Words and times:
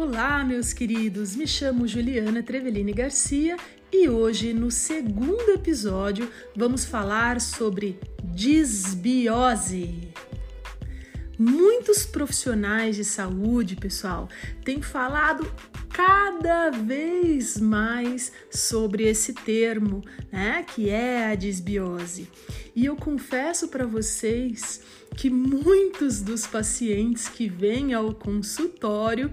Olá, 0.00 0.44
meus 0.44 0.72
queridos. 0.72 1.34
Me 1.34 1.44
chamo 1.44 1.84
Juliana 1.84 2.40
Trevelini 2.40 2.92
Garcia 2.92 3.56
e 3.92 4.08
hoje, 4.08 4.52
no 4.54 4.70
segundo 4.70 5.50
episódio, 5.50 6.30
vamos 6.54 6.84
falar 6.84 7.40
sobre 7.40 7.98
disbiose. 8.22 10.12
Muitos 11.36 12.06
profissionais 12.06 12.94
de 12.94 13.04
saúde, 13.04 13.74
pessoal, 13.74 14.28
têm 14.64 14.80
falado 14.80 15.52
cada 15.88 16.70
vez 16.70 17.58
mais 17.58 18.30
sobre 18.52 19.02
esse 19.02 19.34
termo, 19.34 20.04
né, 20.30 20.64
que 20.76 20.90
é 20.90 21.26
a 21.26 21.34
disbiose. 21.34 22.28
E 22.72 22.86
eu 22.86 22.94
confesso 22.94 23.66
para 23.66 23.84
vocês 23.84 24.80
que 25.18 25.28
muitos 25.28 26.22
dos 26.22 26.46
pacientes 26.46 27.28
que 27.28 27.48
vêm 27.48 27.92
ao 27.92 28.14
consultório 28.14 29.32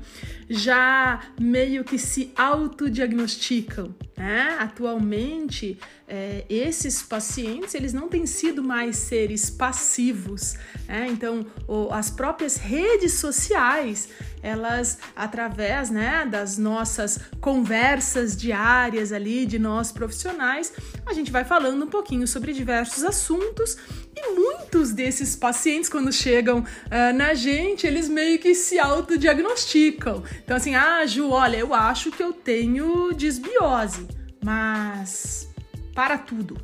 já 0.50 1.22
meio 1.40 1.84
que 1.84 2.00
se 2.00 2.34
autodiagnosticam. 2.36 3.94
Né? 4.18 4.58
Atualmente, 4.60 5.78
é, 6.08 6.44
esses 6.50 7.04
pacientes 7.04 7.76
eles 7.76 7.94
não 7.94 8.10
têm 8.10 8.26
sido 8.26 8.64
mais 8.64 8.98
seres 8.98 9.52
passivos. 9.52 10.56
Né? 10.88 11.08
Então, 11.12 11.46
o, 11.68 11.94
as 11.94 12.10
próprias 12.10 12.58
redes 12.58 13.14
sociais 13.14 14.10
elas 14.46 15.00
através 15.16 15.90
né, 15.90 16.24
das 16.30 16.56
nossas 16.56 17.20
conversas 17.42 18.38
diárias 18.38 19.12
ali 19.12 19.44
de 19.44 19.58
nós 19.58 19.92
profissionais, 19.92 20.72
a 21.04 21.14
gente 21.14 21.32
vai 21.32 21.44
falando 21.44 21.84
um 21.84 21.90
pouquinho 21.90 22.28
sobre 22.28 22.54
diversos 22.54 23.04
assuntos 23.04 23.76
muitos 24.34 24.92
desses 24.92 25.36
pacientes, 25.36 25.90
quando 25.90 26.12
chegam 26.12 26.60
uh, 26.60 27.14
na 27.16 27.34
gente, 27.34 27.86
eles 27.86 28.08
meio 28.08 28.40
que 28.40 28.56
se 28.56 28.80
autodiagnosticam. 28.80 30.24
Então, 30.44 30.58
assim, 30.58 30.76
ah, 30.76 31.06
Ju, 31.06 31.30
olha, 31.30 31.58
eu 31.58 31.74
acho 31.74 32.12
que 32.12 32.24
eu 32.24 32.34
tenho 32.34 33.12
disbiose, 33.14 34.08
mas 34.44 35.50
para 35.94 36.18
tudo. 36.18 36.58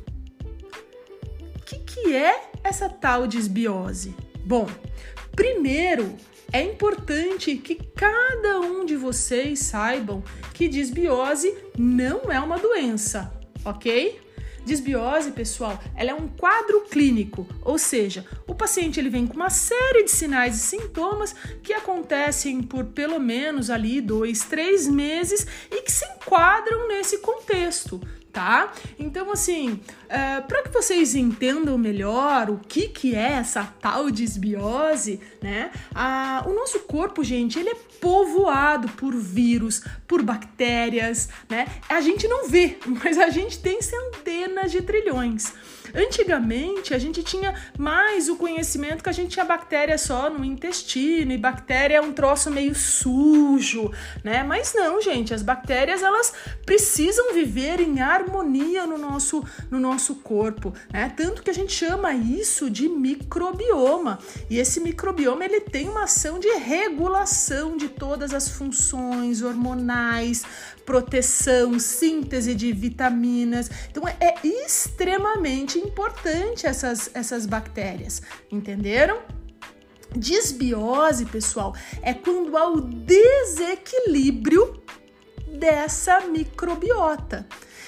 O 1.56 1.64
que, 1.64 1.78
que 1.78 2.14
é 2.14 2.50
essa 2.62 2.88
tal 2.88 3.26
disbiose? 3.26 4.14
Bom, 4.44 4.68
primeiro 5.34 6.14
é 6.52 6.62
importante 6.62 7.56
que 7.56 7.76
cada 7.76 8.60
um 8.60 8.84
de 8.84 8.94
vocês 8.94 9.60
saibam 9.60 10.22
que 10.52 10.68
disbiose 10.68 11.54
não 11.78 12.30
é 12.30 12.38
uma 12.38 12.58
doença, 12.58 13.32
ok? 13.64 14.20
Disbiose, 14.64 15.32
pessoal, 15.32 15.78
ela 15.96 16.10
é 16.10 16.14
um 16.14 16.28
quadro 16.28 16.82
clínico, 16.82 17.46
ou 17.62 17.78
seja, 17.78 18.24
o 18.46 18.54
paciente 18.54 19.00
ele 19.00 19.10
vem 19.10 19.26
com 19.26 19.34
uma 19.34 19.50
série 19.50 20.04
de 20.04 20.10
sinais 20.10 20.56
e 20.56 20.60
sintomas 20.60 21.34
que 21.62 21.72
acontecem 21.72 22.62
por 22.62 22.84
pelo 22.86 23.18
menos 23.18 23.70
ali 23.70 24.00
dois, 24.00 24.40
três 24.44 24.86
meses 24.86 25.46
e 25.70 25.82
que 25.82 25.90
se 25.90 26.04
enquadram 26.06 26.86
nesse 26.88 27.18
contexto 27.18 28.00
tá? 28.32 28.72
Então, 28.98 29.30
assim, 29.30 29.78
é, 30.08 30.40
para 30.40 30.62
que 30.62 30.70
vocês 30.70 31.14
entendam 31.14 31.76
melhor 31.76 32.48
o 32.48 32.58
que, 32.58 32.88
que 32.88 33.14
é 33.14 33.32
essa 33.32 33.64
tal 33.80 34.10
disbiose, 34.10 35.20
né? 35.42 35.70
A, 35.94 36.42
o 36.46 36.54
nosso 36.54 36.80
corpo, 36.80 37.22
gente, 37.22 37.58
ele 37.58 37.70
é 37.70 37.76
povoado 38.00 38.88
por 38.90 39.14
vírus, 39.14 39.82
por 40.08 40.22
bactérias, 40.22 41.28
né? 41.48 41.66
A 41.88 42.00
gente 42.00 42.26
não 42.26 42.48
vê, 42.48 42.78
mas 43.04 43.18
a 43.18 43.28
gente 43.28 43.58
tem 43.58 43.82
centenas 43.82 44.72
de 44.72 44.80
trilhões. 44.80 45.52
Antigamente, 45.94 46.94
a 46.94 46.98
gente 46.98 47.22
tinha 47.22 47.54
mais 47.78 48.28
o 48.28 48.36
conhecimento 48.36 49.02
que 49.02 49.10
a 49.10 49.12
gente 49.12 49.30
tinha 49.30 49.44
bactéria 49.44 49.98
só 49.98 50.30
no 50.30 50.44
intestino 50.44 51.32
e 51.32 51.38
bactéria 51.38 51.96
é 51.96 52.00
um 52.00 52.12
troço 52.12 52.50
meio 52.50 52.74
sujo, 52.74 53.90
né? 54.24 54.42
Mas 54.42 54.72
não, 54.74 55.00
gente, 55.00 55.34
as 55.34 55.42
bactérias 55.42 56.02
elas 56.02 56.32
precisam 56.64 57.34
viver 57.34 57.80
em 57.80 58.00
harmonia 58.00 58.86
no 58.86 58.96
nosso, 58.96 59.44
no 59.70 59.78
nosso 59.78 60.16
corpo, 60.16 60.72
né? 60.92 61.12
Tanto 61.16 61.42
que 61.42 61.50
a 61.50 61.54
gente 61.54 61.72
chama 61.72 62.14
isso 62.14 62.70
de 62.70 62.88
microbioma. 62.88 64.18
E 64.48 64.58
esse 64.58 64.80
microbioma 64.80 65.44
ele 65.44 65.60
tem 65.60 65.88
uma 65.88 66.04
ação 66.04 66.38
de 66.38 66.48
regulação 66.48 67.76
de 67.76 67.88
todas 67.88 68.32
as 68.32 68.48
funções 68.48 69.42
hormonais, 69.42 70.44
proteção, 70.84 71.78
síntese 71.78 72.54
de 72.54 72.72
vitaminas. 72.72 73.70
Então 73.90 74.06
é 74.06 74.34
extremamente 74.44 75.78
importante 75.78 76.66
essas, 76.66 77.10
essas 77.14 77.46
bactérias, 77.46 78.20
entenderam? 78.50 79.20
Disbiose, 80.14 81.24
pessoal, 81.26 81.74
é 82.02 82.12
quando 82.12 82.56
há 82.56 82.68
o 82.68 82.80
desequilíbrio 82.80 84.82
dessa 85.48 86.20
microbiota. 86.20 87.46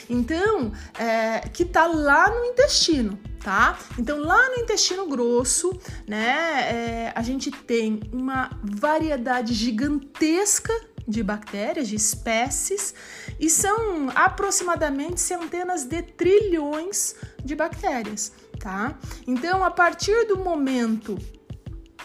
Então, 0.09 0.72
é, 0.99 1.41
que 1.49 1.65
tá 1.65 1.87
lá 1.87 2.31
no 2.31 2.44
intestino, 2.44 3.19
tá? 3.44 3.78
Então, 3.99 4.19
lá 4.19 4.49
no 4.49 4.62
intestino 4.62 5.06
grosso, 5.06 5.78
né, 6.09 6.25
é, 6.72 7.12
a 7.15 7.22
gente 7.22 7.50
tem 7.50 8.00
uma 8.10 8.50
variedade 8.62 9.53
gigantesca 9.53 10.72
de 11.06 11.22
bactérias, 11.22 11.87
de 11.87 11.94
espécies, 11.94 12.94
e 13.38 13.50
são 13.50 14.10
aproximadamente 14.15 15.21
centenas 15.21 15.84
de 15.84 16.00
trilhões 16.00 17.15
de 17.44 17.55
bactérias, 17.55 18.32
tá? 18.59 18.99
Então, 19.27 19.62
a 19.62 19.71
partir 19.71 20.26
do 20.26 20.38
momento 20.38 21.19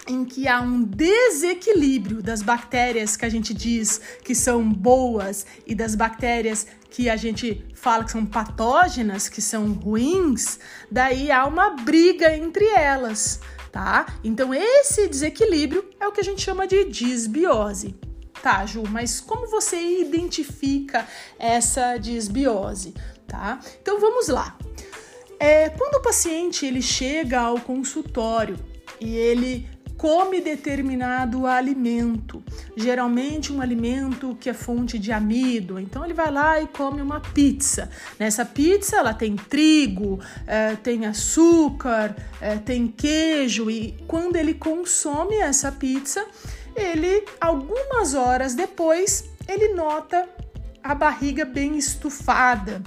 em 0.09 0.25
que 0.25 0.47
há 0.47 0.59
um 0.59 0.81
desequilíbrio 0.81 2.21
das 2.21 2.41
bactérias 2.41 3.15
que 3.15 3.25
a 3.25 3.29
gente 3.29 3.53
diz 3.53 4.01
que 4.23 4.33
são 4.33 4.67
boas 4.67 5.45
e 5.67 5.75
das 5.75 5.93
bactérias 5.93 6.65
que 6.89 7.07
a 7.07 7.15
gente 7.15 7.63
fala 7.75 8.03
que 8.03 8.11
são 8.11 8.25
patógenas, 8.25 9.29
que 9.29 9.39
são 9.39 9.71
ruins, 9.71 10.59
daí 10.89 11.31
há 11.31 11.45
uma 11.45 11.69
briga 11.69 12.35
entre 12.35 12.65
elas, 12.65 13.39
tá? 13.71 14.07
Então 14.23 14.51
esse 14.51 15.07
desequilíbrio 15.07 15.87
é 15.99 16.07
o 16.07 16.11
que 16.11 16.21
a 16.21 16.23
gente 16.23 16.41
chama 16.41 16.65
de 16.65 16.85
disbiose. 16.85 17.95
Tá, 18.41 18.65
Ju, 18.65 18.83
mas 18.89 19.19
como 19.19 19.47
você 19.47 19.99
identifica 19.99 21.07
essa 21.37 21.97
disbiose, 21.97 22.95
tá? 23.27 23.59
Então 23.79 23.99
vamos 23.99 24.27
lá. 24.27 24.57
É, 25.39 25.69
quando 25.69 25.95
o 25.95 26.01
paciente 26.01 26.65
ele 26.65 26.81
chega 26.81 27.39
ao 27.39 27.59
consultório 27.59 28.57
e 28.99 29.15
ele 29.15 29.67
come 29.99 30.39
determinado 30.39 31.45
alimento, 31.45 32.41
geralmente 32.73 33.51
um 33.51 33.61
alimento 33.61 34.35
que 34.39 34.49
é 34.49 34.53
fonte 34.53 34.97
de 34.97 35.11
amido. 35.11 35.77
Então 35.77 36.05
ele 36.05 36.13
vai 36.13 36.31
lá 36.31 36.59
e 36.61 36.67
come 36.67 37.01
uma 37.01 37.19
pizza. 37.19 37.89
Nessa 38.17 38.45
pizza 38.45 38.95
ela 38.95 39.13
tem 39.13 39.35
trigo, 39.35 40.17
é, 40.47 40.77
tem 40.77 41.05
açúcar, 41.05 42.15
é, 42.39 42.55
tem 42.55 42.87
queijo 42.87 43.69
e 43.69 43.97
quando 44.07 44.37
ele 44.37 44.53
consome 44.53 45.35
essa 45.35 45.69
pizza 45.69 46.25
ele, 46.75 47.25
algumas 47.41 48.13
horas 48.13 48.55
depois, 48.55 49.25
ele 49.47 49.73
nota 49.73 50.29
a 50.81 50.95
barriga 50.95 51.43
bem 51.43 51.77
estufada. 51.77 52.81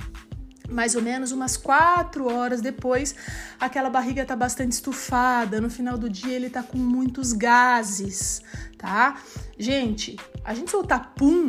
Mais 0.73 0.95
ou 0.95 1.03
menos 1.03 1.33
umas 1.33 1.57
quatro 1.57 2.33
horas 2.33 2.61
depois, 2.61 3.15
aquela 3.61 3.91
barriga 3.91 4.25
tá 4.25 4.35
bastante 4.35 4.73
estufada. 4.73 5.61
No 5.61 5.71
final 5.71 5.99
do 5.99 6.09
dia, 6.09 6.35
ele 6.35 6.51
tá 6.51 6.63
com 6.63 6.79
muitos 6.79 7.33
gases, 7.33 8.43
tá? 8.79 9.21
Gente, 9.59 10.17
a 10.45 10.55
gente 10.55 10.71
soltar 10.71 11.13
pum 11.15 11.49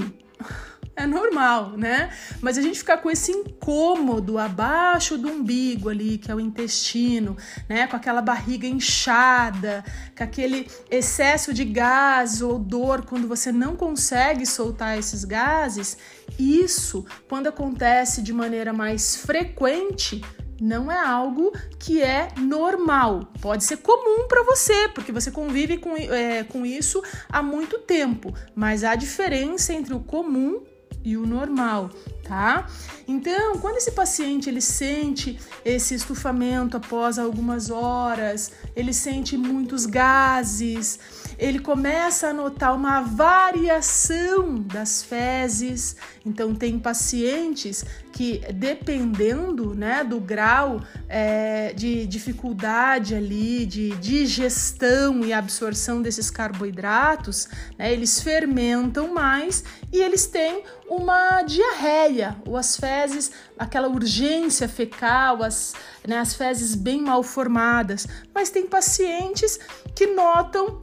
é 0.96 1.08
normal, 1.08 1.72
né? 1.78 2.12
Mas 2.40 2.58
a 2.58 2.62
gente 2.62 2.78
ficar 2.78 2.98
com 2.98 3.10
esse 3.10 3.32
incômodo 3.32 4.38
abaixo 4.38 5.18
do 5.18 5.28
umbigo 5.28 5.90
ali, 5.90 6.18
que 6.18 6.32
é 6.32 6.36
o 6.36 6.40
intestino, 6.40 7.36
né? 7.68 7.88
Com 7.88 7.96
aquela 7.96 8.22
barriga 8.22 8.68
inchada, 8.68 9.84
com 10.16 10.24
aquele 10.24 10.68
excesso 10.90 11.54
de 11.54 11.66
gás 11.66 12.42
ou 12.42 12.60
dor 12.60 13.06
quando 13.06 13.28
você 13.28 13.52
não 13.52 13.76
consegue 13.76 14.46
soltar 14.46 14.98
esses 14.98 15.24
gases, 15.24 15.98
isso, 16.38 17.06
quando 17.28 17.48
acontece 17.48 18.22
de 18.22 18.34
maneira 18.34 18.72
mais 18.72 19.16
frequente, 19.16 20.22
não 20.62 20.92
é 20.92 21.00
algo 21.00 21.52
que 21.80 22.02
é 22.02 22.28
normal. 22.38 23.32
Pode 23.42 23.64
ser 23.64 23.78
comum 23.78 24.28
para 24.28 24.44
você, 24.44 24.88
porque 24.90 25.12
você 25.12 25.32
convive 25.32 25.78
com, 25.78 25.98
é, 25.98 26.44
com 26.44 26.66
isso 26.66 27.04
há 27.30 27.42
muito 27.42 27.80
tempo, 27.80 28.34
mas 28.56 28.84
há 28.84 28.96
diferença 28.96 29.74
entre 29.74 29.94
o 29.94 30.00
comum 30.00 30.64
e 31.04 31.18
o 31.18 31.26
normal, 31.26 31.90
tá? 32.24 32.68
Então, 33.08 33.58
quando 33.60 33.78
esse 33.78 33.92
paciente 33.92 34.50
ele 34.50 34.62
sente 34.62 35.38
esse 35.66 35.96
estufamento 35.96 36.78
após 36.78 37.20
algumas 37.20 37.70
horas, 37.70 38.52
ele 38.76 38.94
sente 38.94 39.38
muitos 39.38 39.86
gases, 39.86 41.00
ele 41.44 41.60
começa 41.60 42.30
a 42.30 42.34
notar 42.34 42.74
uma 42.74 43.02
variação 43.02 44.56
das 44.56 45.04
fezes. 45.04 45.98
Então, 46.26 46.56
tem 46.56 46.80
pacientes 46.80 47.84
que, 48.14 48.40
dependendo 48.54 49.76
né, 49.76 50.06
do 50.06 50.22
grau 50.22 50.82
é, 51.10 51.74
de 51.74 52.08
dificuldade 52.08 53.14
ali, 53.14 53.66
de 53.66 53.90
digestão 53.98 55.20
e 55.26 55.34
absorção 55.34 56.02
desses 56.02 56.32
carboidratos, 56.32 57.50
né, 57.78 57.92
eles 57.92 58.22
fermentam 58.22 59.14
mais 59.14 59.66
e 59.92 60.00
eles 60.00 60.26
têm 60.26 60.64
uma 60.88 61.42
diarreia, 61.42 62.38
ou 62.48 62.56
as 62.56 62.78
fezes, 62.78 63.34
aquela 63.60 63.90
urgência 63.90 64.70
fecal, 64.70 65.44
as, 65.44 65.74
né, 66.08 66.20
as 66.20 66.36
fezes 66.36 66.74
bem 66.74 67.02
mal 67.02 67.22
formadas. 67.22 68.08
Mas 68.34 68.50
tem 68.50 68.66
pacientes 68.66 69.60
que 69.94 70.08
notam 70.08 70.82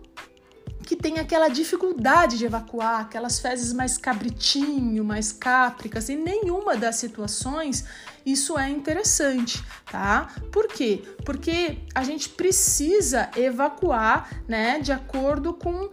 que 0.90 0.96
tem 0.96 1.20
aquela 1.20 1.46
dificuldade 1.46 2.36
de 2.36 2.44
evacuar, 2.44 3.02
aquelas 3.02 3.38
fezes 3.38 3.72
mais 3.72 3.96
cabritinho, 3.96 5.04
mais 5.04 5.30
cápricas, 5.30 6.08
e 6.08 6.16
nenhuma 6.16 6.76
das 6.76 6.96
situações 6.96 7.84
isso 8.26 8.58
é 8.58 8.68
interessante, 8.68 9.64
tá? 9.88 10.34
Por 10.50 10.66
quê? 10.66 11.04
Porque 11.24 11.78
a 11.94 12.02
gente 12.02 12.28
precisa 12.28 13.30
evacuar, 13.36 14.42
né, 14.48 14.80
de 14.80 14.90
acordo 14.90 15.54
com 15.54 15.84
uh, 15.84 15.90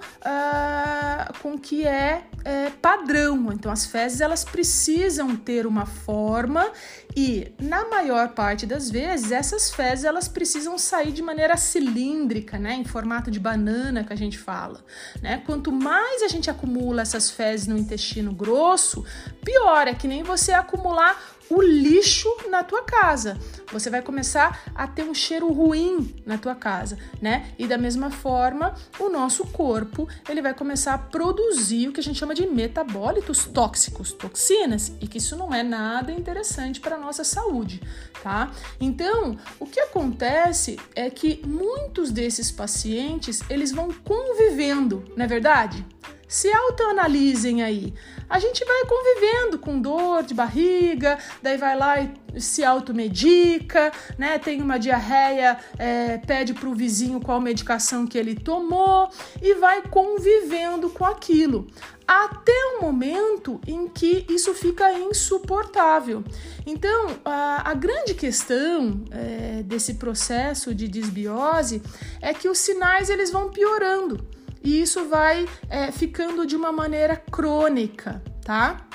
com 1.44 1.54
o 1.54 1.60
que 1.60 1.86
é, 1.86 2.24
é 2.48 2.70
padrão. 2.70 3.52
Então, 3.52 3.70
as 3.70 3.86
fezes 3.86 4.22
elas 4.22 4.46
precisam 4.46 5.36
ter 5.36 5.68
uma 5.68 5.86
forma 5.86 6.72
e, 7.14 7.52
na 7.60 7.90
maior 7.90 8.30
parte 8.30 8.66
das 8.66 8.90
vezes, 8.90 9.34
essas 9.34 9.70
fezes 9.70 10.06
elas 10.06 10.30
precisam 10.30 10.78
sair 10.78 11.12
de 11.12 11.22
maneira 11.22 11.58
cilíndrica, 11.58 12.58
né, 12.58 12.74
em 12.76 12.86
formato 12.86 13.30
de 13.30 13.38
banana 13.38 14.06
que 14.06 14.14
a 14.14 14.16
gente 14.16 14.38
fala, 14.38 14.82
né? 15.22 15.44
Quanto 15.46 15.74
mais 15.74 16.24
a 16.24 16.30
gente 16.30 16.50
acumula 16.50 17.02
essas 17.02 17.30
fezes 17.30 17.68
no 17.68 17.78
intestino 17.78 18.32
grosso, 18.32 19.04
pior 19.44 19.88
é 19.90 19.94
que 19.94 20.08
nem 20.08 20.24
você 20.24 20.54
acumular 20.54 21.22
o 21.50 21.62
lixo 21.62 22.30
na 22.50 22.64
tua 22.64 22.84
casa. 22.84 23.38
Você 23.72 23.90
vai 23.90 24.02
começar 24.02 24.64
a 24.74 24.88
ter 24.88 25.04
um 25.04 25.14
cheiro 25.14 25.52
ruim 25.52 26.16
na 26.26 26.38
tua 26.38 26.56
casa, 26.56 26.98
né? 27.22 27.52
E 27.58 27.68
da 27.68 27.78
mesma 27.78 28.10
forma, 28.10 28.76
o 29.00 29.10
nosso 29.10 29.46
corpo, 29.48 30.08
ele 30.30 30.42
vai 30.42 30.54
começar 30.54 30.94
a 30.94 30.98
produzir 30.98 31.88
o 31.88 31.92
que 31.92 32.00
a 32.00 32.04
gente 32.04 32.20
chama 32.20 32.34
de 32.34 32.46
metabólitos 32.46 33.46
tóxicos, 33.46 34.12
toxinas, 34.14 34.92
e 35.02 35.08
que 35.08 35.18
isso 35.18 35.36
não 35.36 35.54
é 35.54 35.64
nada 35.64 36.12
interessante 36.12 36.80
para 36.80 36.98
nossa 36.98 37.24
saúde, 37.24 37.82
tá? 38.24 38.52
Então, 38.80 39.38
o 39.60 39.66
que 39.66 39.80
acontece 39.80 40.78
é 40.96 41.10
que 41.10 41.42
muitos 41.46 42.12
desses 42.12 42.52
pacientes, 42.52 43.42
eles 43.50 43.72
vão 43.72 43.92
convivendo, 44.04 45.04
não 45.16 45.26
é 45.26 45.28
verdade? 45.28 45.86
Se 46.28 46.52
autoanalisem 46.52 47.64
aí. 47.64 47.94
A 48.30 48.40
gente 48.40 48.66
vai 48.66 48.84
convivendo 48.86 49.58
com 49.58 49.80
dor 49.80 50.24
de 50.24 50.34
barriga, 50.34 51.18
daí 51.42 51.58
vai 51.58 51.78
lá 51.78 52.02
e 52.02 52.42
se 52.42 52.64
automedica, 52.64 53.92
né? 54.18 54.38
Tem 54.38 54.62
uma 54.62 54.78
diarreia, 54.78 55.58
é, 55.78 56.18
pede 56.18 56.54
para 56.54 56.68
o 56.68 56.76
vizinho 56.76 57.22
qual 57.22 57.40
medicação 57.40 58.06
que 58.06 58.18
ele 58.18 58.36
tomou 58.36 59.10
e 59.42 59.54
vai 59.56 59.82
convivendo 59.84 60.90
com 60.90 61.06
aquilo. 61.06 61.68
Até 62.06 62.54
o 62.78 62.82
momento 62.82 63.62
em 63.66 63.88
que 63.88 64.26
isso 64.30 64.54
fica 64.54 64.92
insuportável. 64.94 66.24
Então, 66.66 67.18
a, 67.24 67.72
a 67.72 67.74
grande 67.74 68.14
questão 68.14 69.04
é, 69.12 69.64
desse 69.64 69.94
processo 69.94 70.76
de 70.76 70.88
desbiose 70.90 71.82
é 72.22 72.34
que 72.34 72.50
os 72.50 72.58
sinais 72.58 73.10
eles 73.10 73.32
vão 73.32 73.50
piorando 73.50 74.37
e 74.68 74.82
isso 74.82 75.08
vai 75.08 75.48
é, 75.70 75.94
ficando 75.94 76.46
de 76.46 76.54
uma 76.54 76.74
maneira 76.74 77.16
crônica, 77.16 78.22
tá? 78.44 78.86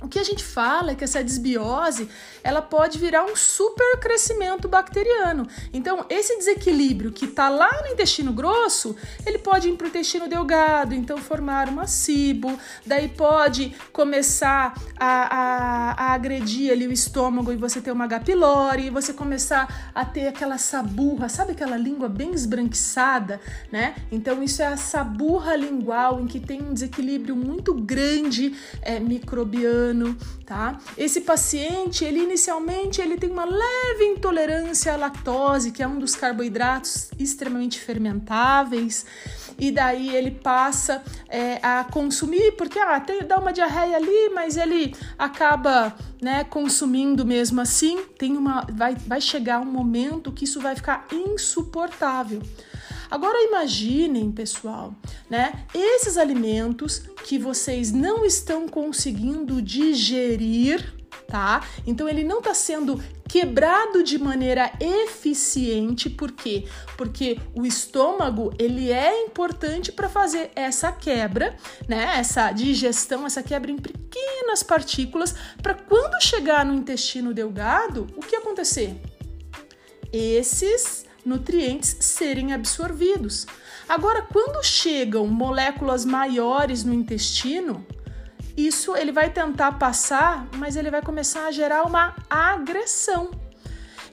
O 0.00 0.06
que 0.06 0.18
a 0.18 0.22
gente 0.22 0.44
fala 0.44 0.92
é 0.92 0.94
que 0.94 1.02
essa 1.02 1.24
desbiose 1.24 2.08
ela 2.44 2.62
pode 2.62 2.98
virar 2.98 3.24
um 3.24 3.34
super 3.34 3.98
crescimento 3.98 4.68
bacteriano. 4.68 5.46
Então, 5.72 6.06
esse 6.08 6.36
desequilíbrio 6.38 7.10
que 7.10 7.24
está 7.24 7.48
lá 7.48 7.68
no 7.82 7.88
intestino 7.88 8.32
grosso, 8.32 8.94
ele 9.26 9.38
pode 9.38 9.68
ir 9.68 9.76
para 9.76 9.86
o 9.86 9.88
intestino 9.88 10.28
delgado, 10.28 10.94
então 10.94 11.18
formar 11.18 11.68
uma 11.68 11.88
cibo, 11.88 12.56
daí 12.86 13.08
pode 13.08 13.74
começar 13.92 14.80
a, 14.96 15.06
a, 15.06 15.92
a, 15.92 16.14
agredir 16.14 16.70
ali 16.70 16.86
o 16.86 16.92
estômago 16.92 17.52
e 17.52 17.56
você 17.56 17.80
ter 17.80 17.90
uma 17.90 18.04
H. 18.04 18.20
pylori, 18.20 18.90
você 18.90 19.12
começar 19.12 19.90
a 19.92 20.04
ter 20.04 20.28
aquela 20.28 20.58
saburra, 20.58 21.28
sabe 21.28 21.52
aquela 21.52 21.76
língua 21.76 22.08
bem 22.08 22.32
esbranquiçada, 22.32 23.40
né? 23.72 23.96
Então, 24.12 24.44
isso 24.44 24.62
é 24.62 24.66
a 24.66 24.76
saburra 24.76 25.56
lingual, 25.56 26.20
em 26.20 26.26
que 26.28 26.38
tem 26.38 26.62
um 26.62 26.72
desequilíbrio 26.72 27.34
muito 27.34 27.74
grande 27.74 28.54
é, 28.80 29.00
microbiano 29.00 29.87
tá? 30.44 30.78
Esse 30.96 31.20
paciente, 31.20 32.04
ele 32.04 32.20
inicialmente 32.20 33.00
ele 33.00 33.16
tem 33.16 33.30
uma 33.30 33.44
leve 33.44 34.04
intolerância 34.04 34.94
à 34.94 34.96
lactose, 34.96 35.72
que 35.72 35.82
é 35.82 35.88
um 35.88 35.98
dos 35.98 36.14
carboidratos 36.14 37.10
extremamente 37.18 37.78
fermentáveis, 37.78 39.04
e 39.58 39.72
daí 39.72 40.14
ele 40.14 40.30
passa 40.30 41.02
é, 41.28 41.58
a 41.60 41.84
consumir, 41.84 42.52
porque 42.52 42.78
ah, 42.78 43.00
tem, 43.00 43.26
dá 43.26 43.38
uma 43.38 43.52
diarreia 43.52 43.96
ali, 43.96 44.30
mas 44.32 44.56
ele 44.56 44.94
acaba 45.18 45.94
né, 46.22 46.44
consumindo 46.44 47.26
mesmo 47.26 47.60
assim. 47.60 48.04
Tem 48.16 48.36
uma, 48.36 48.64
vai, 48.72 48.94
vai 48.94 49.20
chegar 49.20 49.60
um 49.60 49.64
momento 49.64 50.30
que 50.30 50.44
isso 50.44 50.60
vai 50.60 50.76
ficar 50.76 51.06
insuportável. 51.12 52.40
Agora 53.10 53.42
imaginem, 53.42 54.30
pessoal, 54.30 54.94
né? 55.30 55.64
Esses 55.74 56.16
alimentos 56.16 57.02
que 57.24 57.38
vocês 57.38 57.90
não 57.92 58.24
estão 58.24 58.68
conseguindo 58.68 59.62
digerir, 59.62 60.94
tá? 61.26 61.62
Então 61.86 62.08
ele 62.08 62.24
não 62.24 62.38
está 62.38 62.54
sendo 62.54 63.02
quebrado 63.28 64.02
de 64.02 64.18
maneira 64.18 64.72
eficiente, 64.80 66.08
por 66.08 66.32
quê? 66.32 66.66
Porque 66.96 67.38
o 67.54 67.66
estômago, 67.66 68.52
ele 68.58 68.90
é 68.90 69.24
importante 69.24 69.92
para 69.92 70.08
fazer 70.08 70.50
essa 70.56 70.90
quebra, 70.90 71.56
né? 71.86 72.14
Essa 72.18 72.50
digestão, 72.52 73.26
essa 73.26 73.42
quebra 73.42 73.70
em 73.70 73.76
pequenas 73.76 74.62
partículas, 74.62 75.34
para 75.62 75.74
quando 75.74 76.22
chegar 76.22 76.64
no 76.64 76.74
intestino 76.74 77.34
delgado, 77.34 78.06
o 78.16 78.20
que 78.20 78.36
acontecer? 78.36 78.98
Esses 80.10 81.04
nutrientes 81.28 81.96
serem 82.00 82.52
absorvidos. 82.52 83.46
Agora, 83.88 84.22
quando 84.22 84.64
chegam 84.64 85.26
moléculas 85.26 86.04
maiores 86.04 86.82
no 86.82 86.92
intestino, 86.92 87.86
isso 88.56 88.96
ele 88.96 89.12
vai 89.12 89.30
tentar 89.30 89.72
passar, 89.78 90.48
mas 90.56 90.74
ele 90.74 90.90
vai 90.90 91.00
começar 91.00 91.46
a 91.46 91.52
gerar 91.52 91.84
uma 91.84 92.16
agressão. 92.28 93.30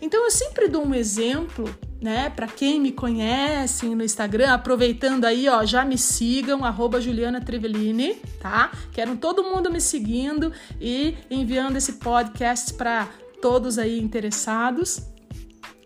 Então 0.01 0.23
eu 0.23 0.29
sempre 0.29 0.67
dou 0.67 0.85
um 0.85 0.93
exemplo, 0.93 1.73
né, 2.01 2.29
para 2.29 2.47
quem 2.47 2.79
me 2.79 2.91
conhece 2.91 3.87
no 3.87 4.03
Instagram, 4.03 4.53
aproveitando 4.53 5.25
aí, 5.25 5.49
ó, 5.49 5.65
já 5.65 5.83
me 5.83 5.97
sigam 5.97 6.63
Juliana 7.01 7.41
Trevellini, 7.41 8.15
tá? 8.39 8.71
Quero 8.91 9.15
todo 9.17 9.43
mundo 9.43 9.71
me 9.71 9.81
seguindo 9.81 10.51
e 10.79 11.15
enviando 11.29 11.77
esse 11.77 11.93
podcast 11.93 12.73
para 12.75 13.09
todos 13.41 13.79
aí 13.79 13.99
interessados. 13.99 15.14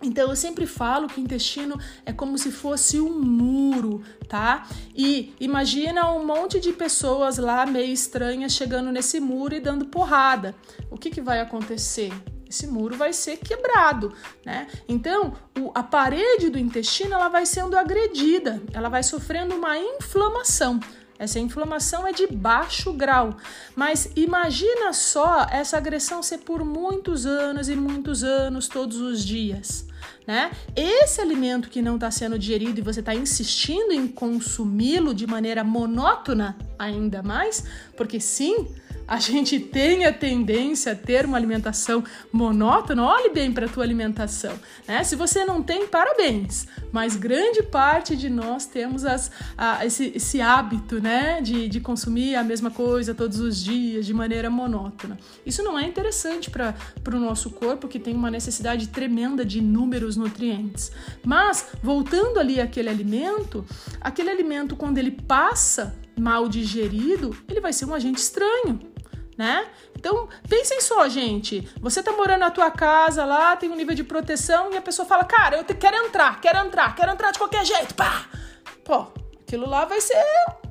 Então 0.01 0.29
eu 0.29 0.35
sempre 0.35 0.65
falo 0.65 1.07
que 1.07 1.19
o 1.19 1.23
intestino 1.23 1.77
é 2.05 2.13
como 2.13 2.37
se 2.37 2.51
fosse 2.51 2.99
um 2.99 3.21
muro, 3.21 4.01
tá? 4.29 4.67
E 4.95 5.33
imagina 5.39 6.09
um 6.11 6.25
monte 6.25 6.59
de 6.59 6.71
pessoas 6.71 7.37
lá 7.37 7.65
meio 7.65 7.91
estranhas 7.91 8.53
chegando 8.53 8.91
nesse 8.91 9.19
muro 9.19 9.55
e 9.55 9.59
dando 9.59 9.85
porrada. 9.85 10.55
O 10.89 10.97
que, 10.97 11.09
que 11.09 11.21
vai 11.21 11.41
acontecer? 11.41 12.13
Esse 12.49 12.65
muro 12.65 12.95
vai 12.95 13.13
ser 13.13 13.37
quebrado, 13.37 14.11
né? 14.43 14.67
Então, 14.87 15.33
o, 15.59 15.71
a 15.75 15.83
parede 15.83 16.49
do 16.49 16.57
intestino 16.57 17.13
ela 17.13 17.27
vai 17.27 17.45
sendo 17.45 17.77
agredida, 17.77 18.59
ela 18.73 18.89
vai 18.89 19.03
sofrendo 19.03 19.53
uma 19.53 19.77
inflamação. 19.77 20.79
Essa 21.19 21.37
inflamação 21.37 22.07
é 22.07 22.13
de 22.13 22.25
baixo 22.27 22.93
grau, 22.93 23.35
mas 23.75 24.09
imagina 24.15 24.93
só 24.93 25.45
essa 25.51 25.75
agressão 25.75 26.23
ser 26.23 26.39
por 26.39 26.63
muitos 26.63 27.25
anos 27.25 27.67
e 27.67 27.75
muitos 27.75 28.23
anos, 28.23 28.69
todos 28.69 28.97
os 28.97 29.23
dias. 29.23 29.88
Né? 30.29 30.51
Esse 30.75 31.19
alimento 31.21 31.71
que 31.71 31.81
não 31.81 31.95
está 31.95 32.11
sendo 32.11 32.37
digerido 32.37 32.79
e 32.79 32.83
você 32.83 32.99
está 32.99 33.15
insistindo 33.15 33.91
em 33.91 34.07
consumi-lo 34.07 35.11
de 35.11 35.25
maneira 35.25 35.63
monótona, 35.63 36.55
ainda 36.77 37.23
mais, 37.23 37.63
porque 37.97 38.19
sim, 38.19 38.67
a 39.09 39.17
gente 39.17 39.59
tem 39.59 40.05
a 40.05 40.13
tendência 40.13 40.91
a 40.91 40.95
ter 40.95 41.25
uma 41.25 41.35
alimentação 41.35 42.03
monótona, 42.31 43.03
olhe 43.03 43.29
bem 43.29 43.51
para 43.51 43.65
a 43.65 43.69
tua 43.69 43.83
alimentação. 43.83 44.53
Né? 44.87 45.03
Se 45.03 45.15
você 45.15 45.43
não 45.43 45.63
tem, 45.63 45.87
parabéns. 45.87 46.67
Mas 46.91 47.15
grande 47.15 47.63
parte 47.63 48.15
de 48.15 48.29
nós 48.29 48.67
temos 48.67 49.03
as, 49.05 49.31
a, 49.57 49.83
esse, 49.83 50.11
esse, 50.15 50.39
hábito 50.39 51.01
né? 51.01 51.41
de, 51.41 51.67
de 51.67 51.79
consumir 51.79 52.35
a 52.35 52.43
mesma 52.43 52.69
coisa 52.69 53.15
todos 53.15 53.39
os 53.39 53.63
dias, 53.63 54.05
de 54.05 54.13
maneira 54.13 54.47
monótona. 54.47 55.17
Isso 55.43 55.63
não 55.63 55.77
é 55.77 55.87
interessante 55.87 56.51
para 56.51 56.75
o 57.11 57.19
nosso 57.19 57.49
corpo, 57.49 57.87
que 57.87 57.97
tem 57.97 58.15
uma 58.15 58.29
necessidade 58.29 58.89
tremenda 58.89 59.43
de 59.43 59.57
inúmeros 59.57 60.17
nutrientes. 60.17 60.91
Mas, 61.25 61.65
voltando 61.81 62.39
ali 62.39 62.61
àquele 62.61 62.89
alimento, 62.89 63.65
aquele 63.99 64.29
alimento, 64.29 64.75
quando 64.75 64.99
ele 64.99 65.09
passa 65.09 65.97
mal 66.15 66.47
digerido, 66.47 67.35
ele 67.47 67.59
vai 67.59 67.73
ser 67.73 67.85
um 67.85 67.93
agente 67.95 68.19
estranho 68.19 68.79
né? 69.39 69.65
Então, 69.97 70.27
pensem 70.49 70.81
só, 70.81 71.07
gente. 71.07 71.65
Você 71.79 72.03
tá 72.03 72.11
morando 72.11 72.41
na 72.41 72.51
tua 72.51 72.69
casa 72.69 73.23
lá, 73.23 73.55
tem 73.55 73.71
um 73.71 73.75
nível 73.75 73.95
de 73.95 74.03
proteção 74.03 74.73
e 74.73 74.75
a 74.75 74.81
pessoa 74.81 75.07
fala: 75.07 75.23
"Cara, 75.23 75.55
eu 75.55 75.63
te, 75.63 75.73
quero 75.73 75.95
entrar, 75.95 76.41
quero 76.41 76.59
entrar, 76.59 76.93
quero 76.93 77.09
entrar 77.13 77.31
de 77.31 77.37
qualquer 77.39 77.65
jeito". 77.65 77.95
Pá! 77.95 78.25
Pô, 78.83 79.07
aquilo 79.41 79.65
lá 79.65 79.85
vai 79.85 80.01
ser 80.01 80.21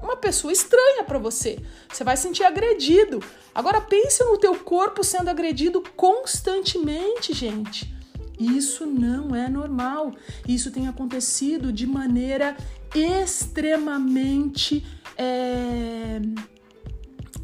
uma 0.03 0.17
pessoa 0.17 0.53
estranha 0.53 1.03
para 1.03 1.19
você. 1.19 1.59
Você 1.91 2.05
vai 2.05 2.15
sentir 2.15 2.45
agredido. 2.45 3.25
Agora 3.55 3.81
pense 3.81 4.23
no 4.23 4.37
teu 4.37 4.55
corpo 4.57 5.03
sendo 5.03 5.31
agredido 5.31 5.83
constantemente, 5.97 7.33
gente. 7.33 7.91
Isso 8.39 8.85
não 8.85 9.35
é 9.35 9.49
normal. 9.49 10.13
Isso 10.47 10.71
tem 10.71 10.89
acontecido 10.89 11.73
de 11.73 11.87
maneira 11.87 12.55
extremamente 12.95 14.85
é 15.17 16.21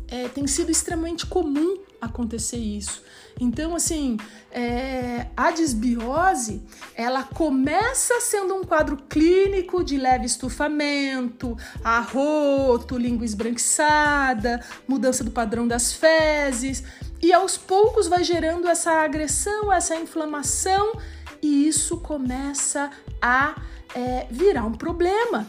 é, 0.09 0.29
tem 0.29 0.47
sido 0.47 0.71
extremamente 0.71 1.27
comum 1.27 1.79
acontecer 2.01 2.59
isso. 2.59 3.03
Então, 3.41 3.75
assim, 3.75 4.17
é, 4.53 5.27
a 5.37 5.51
desbiose, 5.51 6.63
ela 6.95 7.25
começa 7.25 8.21
sendo 8.21 8.55
um 8.55 8.63
quadro 8.63 8.97
clínico 9.09 9.83
de 9.83 9.97
leve 9.97 10.27
estufamento, 10.27 11.57
arroto, 11.83 12.97
língua 12.97 13.25
esbranquiçada, 13.25 14.65
mudança 14.87 15.25
do 15.25 15.33
padrão 15.33 15.67
das 15.67 15.93
fezes, 15.93 16.85
e 17.21 17.33
aos 17.33 17.57
poucos 17.57 18.07
vai 18.07 18.23
gerando 18.23 18.69
essa 18.69 18.93
agressão, 18.93 19.73
essa 19.73 19.97
inflamação, 19.97 20.93
e 21.43 21.67
isso 21.67 21.97
começa 21.99 22.91
a 23.21 23.61
é, 23.95 24.27
virar 24.31 24.65
um 24.65 24.75
problema. 24.75 25.47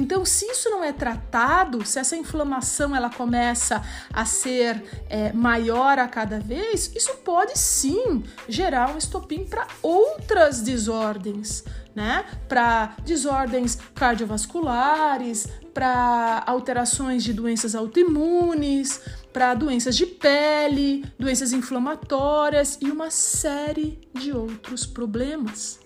Então, 0.00 0.24
se 0.24 0.46
isso 0.46 0.70
não 0.70 0.82
é 0.82 0.94
tratado, 0.94 1.84
se 1.84 1.98
essa 1.98 2.16
inflamação 2.16 2.96
ela 2.96 3.10
começa 3.10 3.82
a 4.10 4.24
ser 4.24 4.82
é, 5.10 5.30
maior 5.32 5.98
a 5.98 6.08
cada 6.08 6.40
vez, 6.40 6.90
isso 6.96 7.16
pode 7.18 7.58
sim 7.58 8.24
gerar 8.48 8.94
um 8.94 8.96
estopim 8.96 9.44
para 9.44 9.66
outras 9.82 10.62
desordens, 10.62 11.64
né? 11.94 12.24
Para 12.48 12.96
desordens 13.04 13.76
cardiovasculares, 13.94 15.46
para 15.74 16.42
alterações 16.46 17.22
de 17.22 17.34
doenças 17.34 17.74
autoimunes, 17.74 19.02
para 19.34 19.52
doenças 19.52 19.94
de 19.96 20.06
pele, 20.06 21.04
doenças 21.18 21.52
inflamatórias 21.52 22.78
e 22.80 22.90
uma 22.90 23.10
série 23.10 24.00
de 24.14 24.32
outros 24.32 24.86
problemas. 24.86 25.79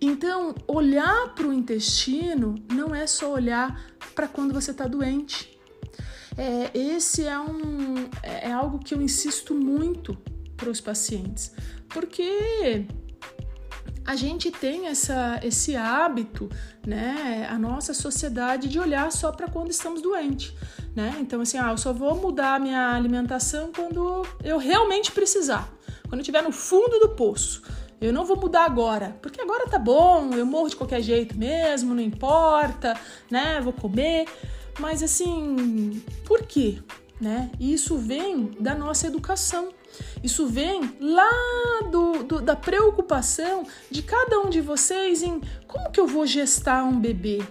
Então, 0.00 0.54
olhar 0.66 1.34
para 1.34 1.46
o 1.46 1.52
intestino 1.52 2.54
não 2.72 2.94
é 2.94 3.06
só 3.06 3.32
olhar 3.32 3.82
para 4.14 4.28
quando 4.28 4.54
você 4.54 4.70
está 4.70 4.86
doente. 4.86 5.58
É, 6.36 6.70
esse 6.72 7.26
é, 7.26 7.38
um, 7.38 8.08
é 8.22 8.52
algo 8.52 8.78
que 8.78 8.94
eu 8.94 9.02
insisto 9.02 9.54
muito 9.54 10.16
para 10.56 10.70
os 10.70 10.80
pacientes, 10.80 11.52
porque 11.88 12.86
a 14.08 14.14
gente 14.16 14.50
tem 14.50 14.86
essa, 14.86 15.40
esse 15.42 15.76
hábito, 15.76 16.48
né, 16.86 17.46
a 17.50 17.58
nossa 17.58 17.92
sociedade 17.92 18.68
de 18.68 18.78
olhar 18.78 19.10
só 19.12 19.32
para 19.32 19.48
quando 19.48 19.70
estamos 19.70 20.00
doentes, 20.00 20.54
né? 20.96 21.16
Então 21.20 21.40
assim, 21.40 21.58
ah, 21.58 21.72
eu 21.72 21.76
só 21.76 21.92
vou 21.92 22.14
mudar 22.16 22.54
a 22.54 22.58
minha 22.58 22.94
alimentação 22.94 23.70
quando 23.70 24.26
eu 24.42 24.58
realmente 24.58 25.12
precisar, 25.12 25.70
quando 26.04 26.14
eu 26.14 26.20
estiver 26.20 26.42
no 26.42 26.52
fundo 26.52 26.98
do 27.00 27.10
poço. 27.10 27.62
Eu 28.00 28.12
não 28.12 28.24
vou 28.24 28.36
mudar 28.36 28.64
agora, 28.64 29.16
porque 29.20 29.40
agora 29.40 29.68
tá 29.68 29.78
bom, 29.78 30.30
eu 30.32 30.46
morro 30.46 30.68
de 30.68 30.76
qualquer 30.76 31.02
jeito 31.02 31.36
mesmo, 31.36 31.94
não 31.94 32.02
importa, 32.02 32.98
né? 33.28 33.60
Vou 33.60 33.72
comer. 33.72 34.26
Mas 34.78 35.02
assim, 35.02 36.00
por 36.24 36.42
quê? 36.42 36.78
Né? 37.20 37.50
Isso 37.58 37.98
vem 37.98 38.52
da 38.60 38.74
nossa 38.76 39.08
educação. 39.08 39.70
Isso 40.22 40.46
vem 40.46 40.94
lá 41.00 41.28
do, 41.90 42.22
do, 42.22 42.40
da 42.40 42.54
preocupação 42.54 43.64
de 43.90 44.02
cada 44.02 44.38
um 44.38 44.48
de 44.48 44.60
vocês 44.60 45.22
em 45.22 45.40
como 45.66 45.90
que 45.90 45.98
eu 45.98 46.06
vou 46.06 46.24
gestar 46.24 46.84
um 46.84 47.00
bebê, 47.00 47.42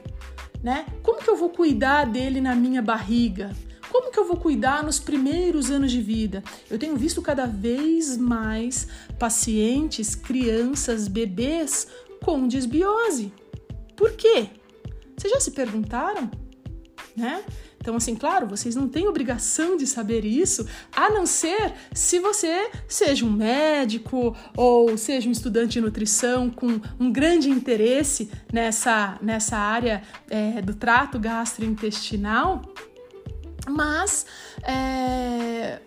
né? 0.64 0.86
Como 1.04 1.20
que 1.20 1.30
eu 1.30 1.36
vou 1.36 1.50
cuidar 1.50 2.06
dele 2.06 2.40
na 2.40 2.56
minha 2.56 2.82
barriga? 2.82 3.54
Como 3.92 4.12
que 4.12 4.20
eu 4.20 4.28
vou 4.28 4.38
cuidar 4.38 4.84
nos 4.84 5.00
primeiros 5.00 5.72
anos 5.72 5.92
de 5.92 6.02
vida? 6.02 6.44
Eu 6.70 6.78
tenho 6.78 6.96
visto 6.96 7.22
cada 7.22 7.46
vez 7.46 8.18
mais 8.18 8.88
pacientes, 9.18 10.16
crianças, 10.16 11.08
bebês 11.08 11.88
com 12.24 12.48
desbiose. 12.48 13.32
Por 13.96 14.12
quê? 14.14 14.50
Vocês 15.18 15.34
já 15.34 15.40
se 15.40 15.52
perguntaram? 15.52 16.30
Né? 17.16 17.44
Então, 17.88 17.96
assim, 17.96 18.16
claro, 18.16 18.46
vocês 18.48 18.76
não 18.76 18.88
têm 18.90 19.08
obrigação 19.08 19.78
de 19.78 19.88
saber 19.88 20.26
isso, 20.26 20.68
a 20.92 21.10
não 21.10 21.26
ser 21.26 21.74
se 21.94 22.20
você 22.20 22.70
seja 22.88 23.26
um 23.26 23.32
médico 23.32 24.36
ou 24.56 24.98
seja 24.98 25.30
um 25.30 25.32
estudante 25.32 25.74
de 25.74 25.82
nutrição 25.82 26.50
com 26.50 26.82
um 27.00 27.12
grande 27.12 27.50
interesse 27.50 28.30
nessa, 28.52 29.18
nessa 29.22 29.58
área 29.58 30.04
é, 30.30 30.62
do 30.62 30.76
trato 30.76 31.18
gastrointestinal 31.18 32.62
mas 33.70 34.26
é, 34.64 35.80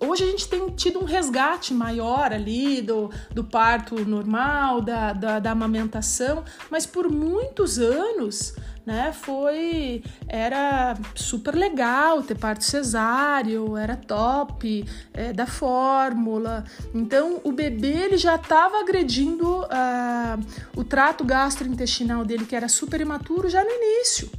hoje 0.00 0.24
a 0.24 0.26
gente 0.26 0.48
tem 0.48 0.68
tido 0.70 1.00
um 1.00 1.04
resgate 1.04 1.74
maior 1.74 2.32
ali 2.32 2.80
do, 2.82 3.10
do 3.32 3.44
parto 3.44 4.04
normal, 4.04 4.80
da, 4.80 5.12
da, 5.12 5.38
da 5.38 5.50
amamentação, 5.50 6.44
mas 6.70 6.86
por 6.86 7.10
muitos 7.10 7.78
anos 7.78 8.54
né, 8.88 9.12
foi 9.12 10.02
era 10.26 10.96
super 11.14 11.54
legal 11.54 12.22
ter 12.22 12.36
parto 12.36 12.64
cesáreo, 12.64 13.76
era 13.76 13.94
top 13.94 14.82
é, 15.12 15.30
da 15.30 15.46
fórmula. 15.46 16.64
Então 16.94 17.38
o 17.44 17.52
bebê 17.52 18.04
ele 18.04 18.16
já 18.16 18.36
estava 18.36 18.80
agredindo 18.80 19.60
uh, 19.60 20.40
o 20.74 20.82
trato 20.82 21.22
gastrointestinal 21.22 22.24
dele 22.24 22.46
que 22.46 22.56
era 22.56 22.66
super 22.66 22.98
imaturo 22.98 23.50
já 23.50 23.62
no 23.62 23.70
início. 23.70 24.30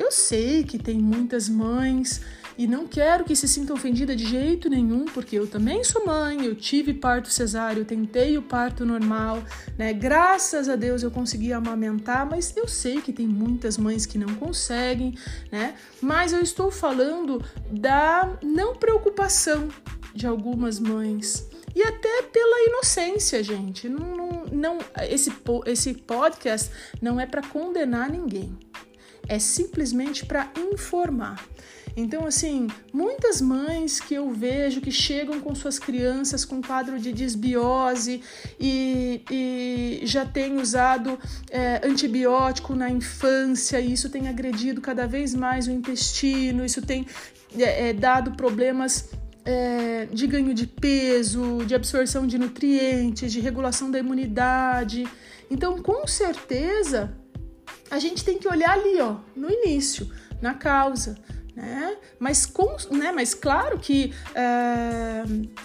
Eu 0.00 0.10
sei 0.10 0.64
que 0.64 0.78
tem 0.78 0.98
muitas 0.98 1.46
mães 1.46 2.22
e 2.56 2.66
não 2.66 2.86
quero 2.86 3.22
que 3.22 3.36
se 3.36 3.46
sinta 3.46 3.74
ofendida 3.74 4.16
de 4.16 4.26
jeito 4.26 4.70
nenhum, 4.70 5.04
porque 5.04 5.38
eu 5.38 5.46
também 5.46 5.84
sou 5.84 6.06
mãe, 6.06 6.42
eu 6.42 6.54
tive 6.54 6.94
parto 6.94 7.28
cesáreo, 7.28 7.84
tentei 7.84 8.38
o 8.38 8.42
parto 8.42 8.86
normal, 8.86 9.42
né? 9.76 9.92
Graças 9.92 10.70
a 10.70 10.74
Deus 10.74 11.02
eu 11.02 11.10
consegui 11.10 11.52
amamentar, 11.52 12.26
mas 12.26 12.56
eu 12.56 12.66
sei 12.66 13.02
que 13.02 13.12
tem 13.12 13.28
muitas 13.28 13.76
mães 13.76 14.06
que 14.06 14.16
não 14.16 14.34
conseguem, 14.36 15.14
né? 15.52 15.74
Mas 16.00 16.32
eu 16.32 16.40
estou 16.40 16.70
falando 16.70 17.44
da 17.70 18.38
não 18.42 18.74
preocupação 18.76 19.68
de 20.14 20.26
algumas 20.26 20.80
mães 20.80 21.46
e 21.76 21.82
até 21.82 22.22
pela 22.22 22.68
inocência, 22.68 23.44
gente. 23.44 23.86
Não, 23.86 24.16
não, 24.16 24.44
não 24.46 24.78
esse, 25.10 25.30
esse 25.66 25.92
podcast 25.92 26.70
não 27.02 27.20
é 27.20 27.26
para 27.26 27.42
condenar 27.42 28.10
ninguém 28.10 28.58
é 29.30 29.38
simplesmente 29.38 30.26
para 30.26 30.50
informar. 30.72 31.42
Então, 31.96 32.26
assim, 32.26 32.66
muitas 32.92 33.40
mães 33.40 34.00
que 34.00 34.14
eu 34.14 34.30
vejo 34.32 34.80
que 34.80 34.90
chegam 34.90 35.40
com 35.40 35.54
suas 35.54 35.78
crianças 35.78 36.44
com 36.44 36.60
quadro 36.62 36.98
de 36.98 37.12
desbiose 37.12 38.22
e, 38.58 39.22
e 39.30 40.00
já 40.04 40.24
têm 40.24 40.60
usado 40.60 41.18
é, 41.48 41.80
antibiótico 41.84 42.74
na 42.74 42.90
infância, 42.90 43.80
e 43.80 43.92
isso 43.92 44.08
tem 44.08 44.28
agredido 44.28 44.80
cada 44.80 45.06
vez 45.06 45.34
mais 45.34 45.66
o 45.68 45.70
intestino, 45.70 46.64
isso 46.64 46.82
tem 46.82 47.06
é, 47.56 47.90
é, 47.90 47.92
dado 47.92 48.32
problemas 48.32 49.10
é, 49.44 50.06
de 50.12 50.26
ganho 50.26 50.54
de 50.54 50.66
peso, 50.66 51.64
de 51.66 51.74
absorção 51.74 52.26
de 52.26 52.36
nutrientes, 52.38 53.32
de 53.32 53.40
regulação 53.40 53.90
da 53.90 53.98
imunidade. 53.98 55.06
Então, 55.50 55.82
com 55.82 56.06
certeza, 56.06 57.16
a 57.90 57.98
gente 57.98 58.24
tem 58.24 58.38
que 58.38 58.48
olhar 58.48 58.70
ali, 58.70 59.00
ó, 59.00 59.16
no 59.34 59.50
início, 59.50 60.10
na 60.40 60.54
causa. 60.54 61.18
Né? 61.60 61.96
Mas, 62.18 62.46
com, 62.46 62.76
né? 62.90 63.12
Mas 63.12 63.34
claro 63.34 63.78
que 63.78 64.14
é, 64.34 65.22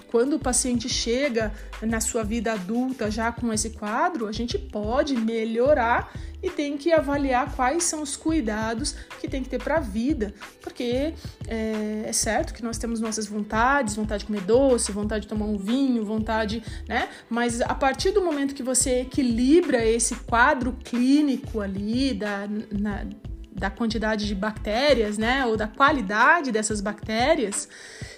quando 0.08 0.34
o 0.34 0.40
paciente 0.40 0.90
chega 0.90 1.54
na 1.82 2.02
sua 2.02 2.24
vida 2.24 2.52
adulta 2.52 3.10
já 3.10 3.32
com 3.32 3.52
esse 3.54 3.70
quadro, 3.72 4.28
a 4.28 4.32
gente 4.32 4.58
pode 4.60 5.16
melhorar 5.16 6.12
e 6.44 6.50
tem 6.50 6.78
que 6.78 6.92
avaliar 6.92 7.56
quais 7.56 7.86
são 7.86 8.02
os 8.02 8.16
cuidados 8.16 8.96
que 9.20 9.28
tem 9.28 9.42
que 9.42 9.50
ter 9.50 9.64
para 9.64 9.78
a 9.78 9.80
vida, 9.80 10.34
porque 10.62 11.14
é, 11.48 12.04
é, 12.06 12.14
certo 12.14 12.54
que 12.54 12.62
nós 12.62 12.78
temos 12.78 13.00
nossas 13.00 13.26
vontades, 13.26 13.96
vontade 13.96 14.20
de 14.20 14.28
comer 14.28 14.42
doce, 14.42 14.92
vontade 14.92 15.24
de 15.24 15.28
tomar 15.28 15.46
um 15.46 15.58
vinho, 15.58 16.06
vontade, 16.06 16.62
né? 16.88 17.10
Mas 17.30 17.62
a 17.62 17.74
partir 17.74 18.12
do 18.12 18.22
momento 18.22 18.54
que 18.54 18.62
você 18.62 19.02
equilibra 19.02 19.84
esse 19.84 20.16
quadro 20.18 20.74
clínico 20.84 21.62
ali 21.62 22.14
da, 22.14 22.48
na, 22.72 23.06
da 23.56 23.70
quantidade 23.70 24.28
de 24.28 24.36
bactérias, 24.36 25.18
né, 25.18 25.46
ou 25.46 25.56
da 25.56 25.66
qualidade 25.66 26.52
dessas 26.52 26.82
bactérias, 26.82 27.70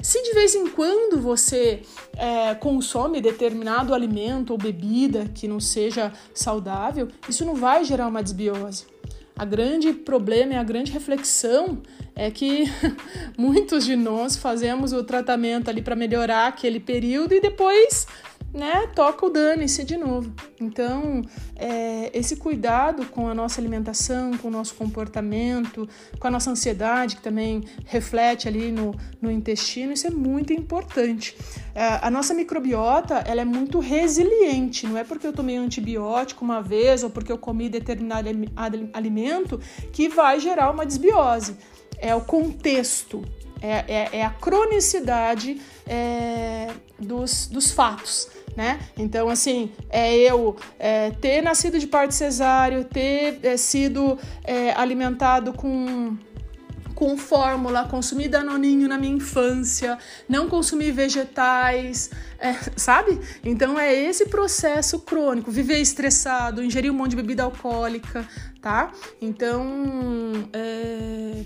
se 0.01 0.22
de 0.24 0.34
vez 0.34 0.56
em 0.56 0.67
quando 0.67 1.22
você 1.22 1.84
é, 2.15 2.56
consome 2.56 3.22
determinado 3.22 3.94
alimento 3.94 4.51
ou 4.51 4.58
bebida 4.58 5.29
que 5.36 5.48
não 5.48 5.60
seja 5.60 6.12
saudável, 6.34 7.08
isso 7.29 7.46
não 7.46 7.53
vai 7.53 7.84
gerar 7.84 8.08
uma 8.08 8.24
desbiose. 8.24 8.86
A 9.38 9.46
grande 9.46 9.94
problema 9.94 10.53
e 10.53 10.56
a 10.56 10.63
grande 10.63 10.91
reflexão 10.91 11.84
é 12.15 12.32
que 12.32 12.63
muitos 13.38 13.86
de 13.86 13.96
nós 13.96 14.36
fazemos 14.36 14.94
o 14.94 15.03
tratamento 15.03 15.70
ali 15.70 15.84
para 15.84 15.96
melhorar 15.96 16.48
aquele 16.48 16.79
período 16.79 17.36
e 17.36 17.39
depois 17.39 18.08
né, 18.54 18.88
toca 18.96 19.25
o 19.25 19.30
dane-se 19.30 19.84
de 19.84 19.98
novo. 19.98 20.34
Então, 20.60 21.22
é, 21.56 22.10
esse 22.13 22.36
cuidado 22.36 23.06
com 23.06 23.27
a 23.27 23.36
nossa 23.36 23.62
alimentação, 23.62 24.38
com 24.38 24.48
o 24.48 24.51
nosso 24.51 24.74
comportamento, 24.75 25.88
com 26.20 26.27
a 26.27 26.32
nossa 26.32 26.50
ansiedade, 26.50 27.18
que 27.18 27.22
também 27.22 27.63
reflete 27.86 28.48
ali 28.48 28.72
no, 28.72 28.96
no 29.22 29.30
intestino, 29.30 29.94
isso 29.94 30.08
é 30.08 30.10
muito 30.10 30.54
importante. 30.54 31.38
É, 31.75 32.00
a 32.01 32.10
nossa 32.10 32.34
microbiota, 32.34 33.16
ela 33.27 33.42
é 33.42 33.46
muito 33.46 33.80
resiliente, 33.80 34.88
não 34.88 34.98
é 34.98 35.04
porque 35.04 35.27
eu 35.27 35.34
tomei 35.34 35.58
antibiótico 35.58 36.44
uma 36.44 36.62
vez 36.62 37.04
ou 37.04 37.10
porque 37.10 37.32
eu 37.32 37.38
comi 37.38 37.70
determinado 37.70 38.30
alimento 38.94 39.60
que 39.92 40.10
vai 40.10 40.39
gerar 40.39 40.72
uma 40.72 40.86
desbiose. 40.86 41.56
É 42.00 42.16
o 42.16 42.22
contexto, 42.22 43.24
é, 43.62 43.86
é, 43.88 44.10
é 44.20 44.25
a 44.25 44.30
cronicidade 44.30 45.60
é, 45.86 46.68
dos, 47.00 47.48
dos 47.48 47.72
fatos 47.72 48.30
né? 48.58 48.80
Então, 48.98 49.30
assim, 49.30 49.72
é 49.88 50.18
eu 50.18 50.58
é, 50.80 51.12
ter 51.12 51.44
nascido 51.44 51.77
de 51.77 51.86
parto 51.86 52.12
cesáreo, 52.12 52.84
ter 52.84 53.39
é, 53.44 53.56
sido 53.56 54.18
é, 54.44 54.72
alimentado 54.72 55.54
com 55.54 56.18
com 56.96 57.16
fórmula, 57.16 57.88
consumir 57.88 58.27
danoninho 58.27 58.88
na 58.88 58.98
minha 58.98 59.13
infância, 59.13 60.00
não 60.27 60.50
consumir 60.50 60.92
vegetais, 60.92 62.10
é, 62.39 62.54
sabe? 62.75 63.20
Então 63.46 63.77
é 63.77 63.94
esse 63.94 64.25
processo 64.25 65.01
crônico, 65.01 65.51
viver 65.51 65.77
estressado, 65.77 66.63
ingerir 66.63 66.92
um 66.92 66.96
monte 66.96 67.12
de 67.12 67.18
bebida 67.18 67.44
alcoólica, 67.44 68.27
tá? 68.60 68.92
Então 69.22 70.50
é, 70.51 71.44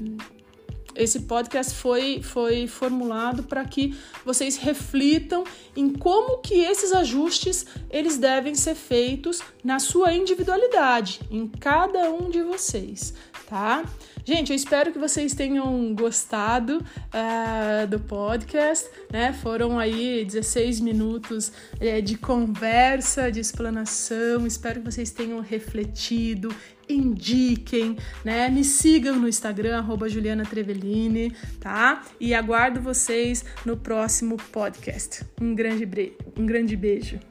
esse 1.02 1.22
podcast 1.22 1.74
foi, 1.74 2.22
foi 2.22 2.68
formulado 2.68 3.44
para 3.44 3.66
que 3.66 3.98
vocês 4.26 4.58
reflitam 4.58 5.44
em 5.76 5.92
como 5.92 6.38
que 6.40 6.60
esses 6.60 6.92
ajustes 6.92 7.66
eles 7.90 8.18
devem 8.18 8.56
ser 8.56 8.76
feitos 8.76 9.42
na 9.64 9.80
sua 9.80 10.14
individualidade, 10.14 11.22
em 11.30 11.48
cada 11.48 12.12
um 12.12 12.30
de 12.30 12.42
vocês, 12.42 13.14
tá? 13.50 13.84
Gente, 14.24 14.52
eu 14.52 14.56
espero 14.56 14.92
que 14.92 15.00
vocês 15.00 15.34
tenham 15.34 15.96
gostado 15.96 16.78
uh, 16.78 17.88
do 17.88 18.00
podcast, 18.00 18.88
né? 19.12 19.34
Foram 19.34 19.80
aí 19.80 20.24
16 20.24 20.80
minutos 20.80 21.52
uh, 21.80 22.02
de 22.02 22.18
conversa, 22.18 23.32
de 23.32 23.40
explanação. 23.40 24.46
Espero 24.46 24.80
que 24.80 24.92
vocês 24.92 25.10
tenham 25.10 25.40
refletido, 25.40 26.54
indiquem, 26.88 27.98
né? 28.24 28.48
Me 28.50 28.64
sigam 28.64 29.18
no 29.18 29.28
Instagram, 29.28 29.78
arroba 29.78 30.08
Juliana 30.08 30.46
Trevelini, 30.46 31.36
tá? 31.60 32.04
E 32.20 32.36
aguardo 32.36 32.80
vocês 32.80 33.44
no 33.66 33.76
próximo 33.76 34.38
podcast. 34.38 35.26
Um 35.42 35.56
grande, 35.56 36.14
um 36.38 36.46
grande 36.46 36.76
beijo. 36.76 37.31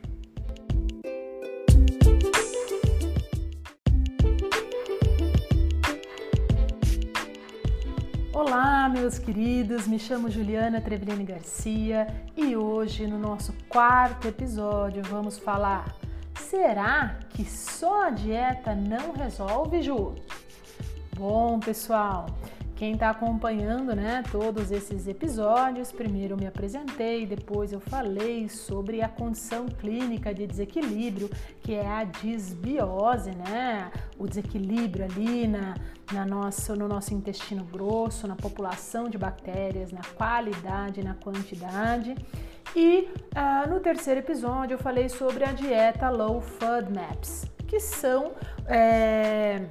Meus 8.90 9.20
queridos, 9.20 9.86
me 9.86 9.98
chamo 9.98 10.28
Juliana 10.28 10.80
Trevelini 10.80 11.24
Garcia 11.24 12.08
e 12.36 12.56
hoje, 12.56 13.06
no 13.06 13.18
nosso 13.18 13.54
quarto 13.68 14.26
episódio, 14.26 15.02
vamos 15.04 15.38
falar: 15.38 15.94
será 16.34 17.20
que 17.30 17.44
só 17.44 18.06
a 18.06 18.10
dieta 18.10 18.74
não 18.74 19.12
resolve, 19.12 19.80
Ju? 19.80 20.16
Bom, 21.16 21.60
pessoal, 21.60 22.26
quem 22.80 22.94
está 22.94 23.10
acompanhando 23.10 23.94
né, 23.94 24.22
todos 24.32 24.70
esses 24.70 25.06
episódios, 25.06 25.92
primeiro 25.92 26.32
eu 26.32 26.38
me 26.38 26.46
apresentei, 26.46 27.26
depois 27.26 27.74
eu 27.74 27.78
falei 27.78 28.48
sobre 28.48 29.02
a 29.02 29.08
condição 29.08 29.66
clínica 29.66 30.32
de 30.32 30.46
desequilíbrio, 30.46 31.28
que 31.60 31.74
é 31.74 31.86
a 31.86 32.04
disbiose, 32.04 33.32
né? 33.32 33.92
O 34.18 34.26
desequilíbrio 34.26 35.04
ali 35.04 35.46
na, 35.46 35.74
na 36.10 36.24
nossa, 36.24 36.74
no 36.74 36.88
nosso 36.88 37.12
intestino 37.12 37.64
grosso, 37.64 38.26
na 38.26 38.34
população 38.34 39.10
de 39.10 39.18
bactérias, 39.18 39.92
na 39.92 40.00
qualidade, 40.16 41.04
na 41.04 41.12
quantidade. 41.12 42.14
E 42.74 43.10
uh, 43.36 43.68
no 43.68 43.80
terceiro 43.80 44.20
episódio 44.20 44.76
eu 44.76 44.78
falei 44.78 45.10
sobre 45.10 45.44
a 45.44 45.52
dieta 45.52 46.08
Low 46.08 46.40
FODMAPs, 46.40 47.44
que 47.68 47.78
são 47.78 48.32
é, 48.66 49.66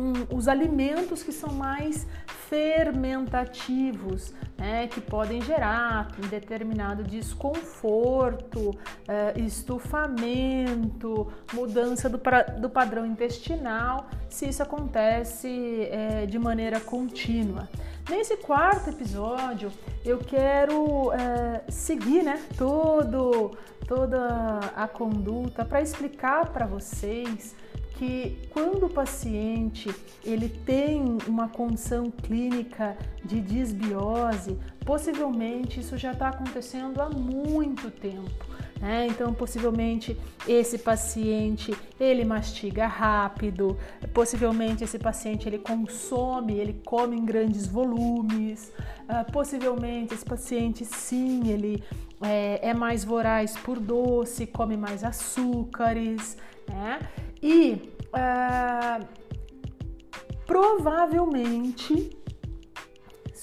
um, 0.00 0.36
os 0.36 0.48
alimentos 0.48 1.22
que 1.22 1.32
são 1.32 1.52
mais 1.52 2.06
fermentativos, 2.48 4.34
né, 4.58 4.88
que 4.88 5.00
podem 5.00 5.40
gerar 5.40 6.08
um 6.22 6.26
determinado 6.26 7.04
desconforto, 7.04 8.70
uh, 8.70 9.38
estufamento, 9.38 11.32
mudança 11.52 12.08
do, 12.08 12.18
pra, 12.18 12.42
do, 12.42 12.68
padrão 12.68 13.06
intestinal, 13.06 14.08
se 14.28 14.48
isso 14.48 14.62
acontece 14.62 15.88
é, 15.92 16.26
de 16.26 16.38
maneira 16.38 16.80
contínua. 16.80 17.68
Nesse 18.08 18.36
quarto 18.38 18.90
episódio, 18.90 19.70
eu 20.04 20.18
quero 20.18 21.12
é, 21.12 21.62
seguir 21.70 22.24
né, 22.24 22.42
todo, 22.58 23.52
toda 23.86 24.58
a 24.74 24.88
conduta 24.88 25.64
para 25.64 25.80
explicar 25.80 26.48
para 26.48 26.66
vocês 26.66 27.54
que 28.00 28.38
quando 28.48 28.86
o 28.86 28.88
paciente 28.88 29.94
ele 30.24 30.48
tem 30.48 31.18
uma 31.28 31.48
condição 31.48 32.10
clínica 32.10 32.96
de 33.22 33.42
disbiose, 33.42 34.58
possivelmente 34.86 35.80
isso 35.80 35.98
já 35.98 36.12
está 36.12 36.28
acontecendo 36.28 36.98
há 37.02 37.10
muito 37.10 37.90
tempo. 37.90 38.46
Né? 38.80 39.06
Então, 39.10 39.34
possivelmente 39.34 40.18
esse 40.48 40.78
paciente 40.78 41.76
ele 42.00 42.24
mastiga 42.24 42.86
rápido, 42.86 43.76
possivelmente 44.14 44.82
esse 44.82 44.98
paciente 44.98 45.46
ele 45.46 45.58
consome, 45.58 46.54
ele 46.54 46.80
come 46.82 47.18
em 47.18 47.24
grandes 47.26 47.66
volumes, 47.66 48.72
uh, 49.10 49.30
possivelmente 49.30 50.14
esse 50.14 50.24
paciente 50.24 50.86
sim 50.86 51.50
ele 51.50 51.84
é, 52.22 52.70
é 52.70 52.72
mais 52.72 53.04
voraz 53.04 53.58
por 53.58 53.78
doce, 53.78 54.46
come 54.46 54.74
mais 54.74 55.04
açúcares, 55.04 56.38
né? 56.66 56.98
E 57.42 57.94
uh, 58.08 59.06
provavelmente 60.46 62.10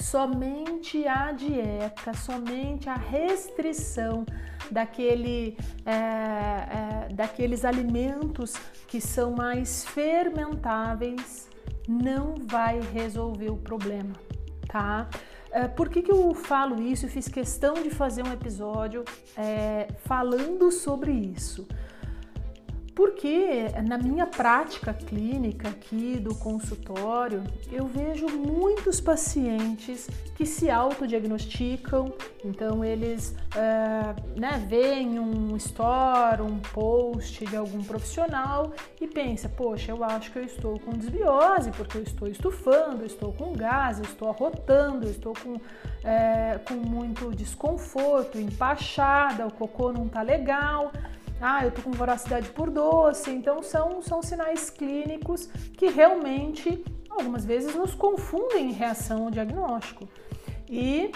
somente 0.08 1.06
a 1.06 1.32
dieta, 1.32 2.14
somente 2.14 2.88
a 2.88 2.94
restrição 2.94 4.24
daquele, 4.70 5.56
é, 5.84 5.92
é, 5.92 7.08
daqueles 7.12 7.64
alimentos 7.64 8.54
que 8.86 9.00
são 9.00 9.32
mais 9.32 9.84
fermentáveis 9.84 11.48
não 11.86 12.34
vai 12.46 12.80
resolver 12.80 13.50
o 13.50 13.56
problema, 13.56 14.14
tá? 14.66 15.08
É, 15.50 15.66
por 15.66 15.88
que, 15.88 16.02
que 16.02 16.12
eu 16.12 16.34
falo 16.34 16.80
isso? 16.82 17.06
Eu 17.06 17.10
fiz 17.10 17.28
questão 17.28 17.74
de 17.74 17.90
fazer 17.90 18.22
um 18.22 18.32
episódio 18.32 19.04
é, 19.36 19.88
falando 20.04 20.70
sobre 20.70 21.10
isso 21.12 21.66
porque 22.98 23.68
na 23.86 23.96
minha 23.96 24.26
prática 24.26 24.92
clínica 24.92 25.68
aqui 25.68 26.18
do 26.18 26.34
consultório, 26.34 27.44
eu 27.70 27.86
vejo 27.86 28.26
muitos 28.26 29.00
pacientes 29.00 30.10
que 30.34 30.44
se 30.44 30.68
autodiagnosticam, 30.68 32.12
então 32.44 32.84
eles 32.84 33.36
uh, 33.54 34.40
né, 34.40 34.66
veem 34.68 35.20
um 35.20 35.54
store, 35.54 36.42
um 36.42 36.58
post 36.58 37.46
de 37.46 37.56
algum 37.56 37.84
profissional 37.84 38.72
e 39.00 39.06
pensa, 39.06 39.48
poxa, 39.48 39.92
eu 39.92 40.02
acho 40.02 40.32
que 40.32 40.40
eu 40.40 40.44
estou 40.44 40.80
com 40.80 40.90
desbiose, 40.90 41.70
porque 41.70 41.98
eu 41.98 42.02
estou 42.02 42.26
estufando, 42.26 43.06
estou 43.06 43.32
com 43.32 43.52
gás, 43.52 43.98
eu 43.98 44.06
estou 44.06 44.28
arrotando, 44.28 45.08
estou 45.08 45.34
com, 45.34 45.60
é, 46.02 46.58
com 46.66 46.74
muito 46.74 47.30
desconforto, 47.32 48.40
empachada, 48.40 49.46
o 49.46 49.52
cocô 49.52 49.92
não 49.92 50.08
tá 50.08 50.20
legal 50.20 50.90
ah, 51.40 51.64
eu 51.64 51.70
tô 51.70 51.82
com 51.82 51.92
voracidade 51.92 52.50
por 52.50 52.70
doce. 52.70 53.30
Então 53.30 53.62
são, 53.62 54.02
são 54.02 54.22
sinais 54.22 54.70
clínicos 54.70 55.46
que 55.76 55.86
realmente 55.86 56.84
algumas 57.10 57.44
vezes 57.44 57.74
nos 57.74 57.94
confundem 57.94 58.70
em 58.70 58.72
reação 58.72 59.24
ao 59.24 59.30
diagnóstico. 59.30 60.08
E 60.68 61.10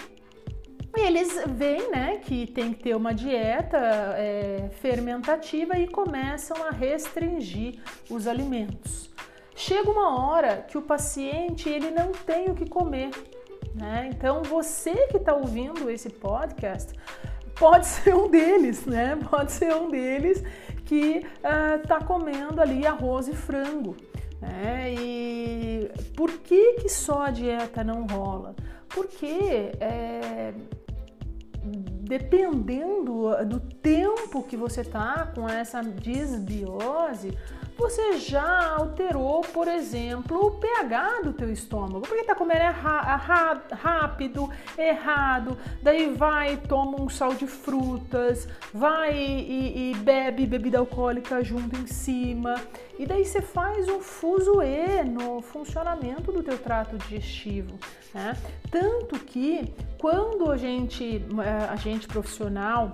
eles 0.96 1.42
veem 1.48 1.90
né, 1.90 2.18
que 2.18 2.46
tem 2.46 2.72
que 2.72 2.82
ter 2.82 2.94
uma 2.94 3.14
dieta 3.14 3.78
é, 3.78 4.68
fermentativa 4.80 5.78
e 5.78 5.88
começam 5.88 6.62
a 6.64 6.70
restringir 6.70 7.80
os 8.10 8.26
alimentos. 8.26 9.10
Chega 9.54 9.90
uma 9.90 10.26
hora 10.26 10.62
que 10.68 10.76
o 10.76 10.82
paciente 10.82 11.68
ele 11.68 11.90
não 11.90 12.12
tem 12.12 12.50
o 12.50 12.54
que 12.54 12.68
comer. 12.68 13.10
Né? 13.74 14.10
Então 14.12 14.42
você 14.42 15.06
que 15.06 15.16
está 15.16 15.34
ouvindo 15.34 15.90
esse 15.90 16.10
podcast, 16.10 16.92
pode 17.62 17.86
ser 18.02 18.14
um 18.14 18.28
deles, 18.28 18.84
né? 18.84 19.16
Pode 19.30 19.52
ser 19.52 19.72
um 19.76 19.88
deles 19.88 20.42
que 20.84 21.24
está 21.80 21.98
uh, 21.98 22.04
comendo 22.04 22.60
ali 22.60 22.84
arroz 22.84 23.28
e 23.28 23.34
frango. 23.34 23.96
Né? 24.40 24.92
E 24.94 25.90
por 26.16 26.30
que, 26.38 26.74
que 26.80 26.88
só 26.88 27.22
a 27.22 27.30
dieta 27.30 27.84
não 27.84 28.04
rola? 28.04 28.56
Porque 28.88 29.70
é, 29.80 30.52
dependendo 31.64 33.30
do 33.46 33.60
tempo 33.60 34.42
que 34.42 34.56
você 34.56 34.82
tá 34.82 35.30
com 35.32 35.48
essa 35.48 35.80
disbiose, 35.80 37.38
você 37.82 38.18
já 38.18 38.74
alterou, 38.76 39.40
por 39.40 39.66
exemplo, 39.66 40.46
o 40.46 40.50
pH 40.52 41.22
do 41.24 41.32
teu 41.32 41.52
estômago, 41.52 42.00
porque 42.00 42.24
tá 42.24 42.34
comendo 42.34 42.62
rápido, 43.72 44.48
errado, 44.78 45.58
daí 45.82 46.14
vai, 46.14 46.56
toma 46.56 47.00
um 47.00 47.08
sal 47.08 47.34
de 47.34 47.46
frutas, 47.46 48.48
vai 48.72 49.14
e, 49.14 49.90
e 49.90 49.94
bebe 49.96 50.46
bebida 50.46 50.78
alcoólica 50.78 51.42
junto 51.42 51.76
em 51.76 51.86
cima, 51.86 52.54
e 52.98 53.06
daí 53.06 53.24
você 53.24 53.42
faz 53.42 53.88
um 53.88 54.00
fuzuê 54.00 55.02
no 55.02 55.42
funcionamento 55.42 56.30
do 56.30 56.42
teu 56.42 56.58
trato 56.58 56.96
digestivo, 56.98 57.78
né? 58.14 58.36
Tanto 58.70 59.18
que 59.18 59.72
quando 59.98 60.50
a 60.50 60.56
gente, 60.56 61.24
eh, 61.42 61.68
a 61.68 61.76
gente 61.76 62.06
profissional 62.06 62.92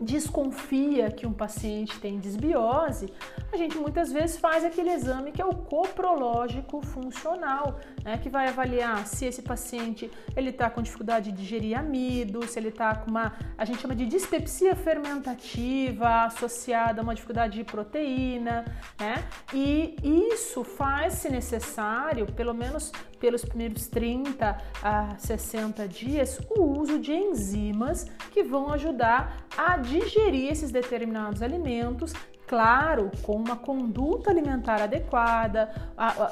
desconfia 0.00 1.10
que 1.10 1.26
um 1.26 1.32
paciente 1.32 1.98
tem 2.00 2.18
desbiose, 2.18 3.12
a 3.52 3.56
gente 3.56 3.76
muitas 3.76 4.10
vezes 4.10 4.38
faz 4.38 4.64
aquele 4.64 4.90
exame 4.90 5.30
que 5.30 5.42
é 5.42 5.44
o 5.44 5.54
coprológico 5.54 6.80
funcional, 6.80 7.78
né, 8.02 8.16
que 8.18 8.28
vai 8.28 8.48
avaliar 8.48 9.06
se 9.06 9.26
esse 9.26 9.42
paciente 9.42 10.10
ele 10.34 10.50
está 10.50 10.70
com 10.70 10.80
dificuldade 10.80 11.30
de 11.30 11.36
digerir 11.36 11.78
amido, 11.78 12.46
se 12.46 12.58
ele 12.58 12.68
está 12.68 12.94
com 12.94 13.10
uma, 13.10 13.34
a 13.58 13.64
gente 13.64 13.80
chama 13.80 13.94
de 13.94 14.06
dispepsia 14.06 14.74
fermentativa 14.74 16.24
associada 16.24 17.00
a 17.00 17.04
uma 17.04 17.14
dificuldade 17.14 17.58
de 17.58 17.64
proteína, 17.64 18.64
né? 18.98 19.24
E 19.52 19.96
isso 20.32 20.64
faz, 20.64 21.14
se 21.14 21.28
necessário, 21.28 22.26
pelo 22.32 22.54
menos 22.54 22.92
pelos 23.20 23.44
primeiros 23.44 23.86
30 23.86 24.58
a 24.82 25.18
60 25.18 25.86
dias, 25.86 26.40
o 26.56 26.62
uso 26.62 26.98
de 26.98 27.12
enzimas 27.12 28.06
que 28.32 28.42
vão 28.42 28.72
ajudar 28.72 29.46
a 29.56 29.76
digerir 29.76 30.50
esses 30.50 30.70
determinados 30.70 31.42
alimentos 31.42 32.12
claro, 32.48 33.12
com 33.22 33.36
uma 33.36 33.54
conduta 33.54 34.28
alimentar 34.28 34.82
adequada, 34.82 35.70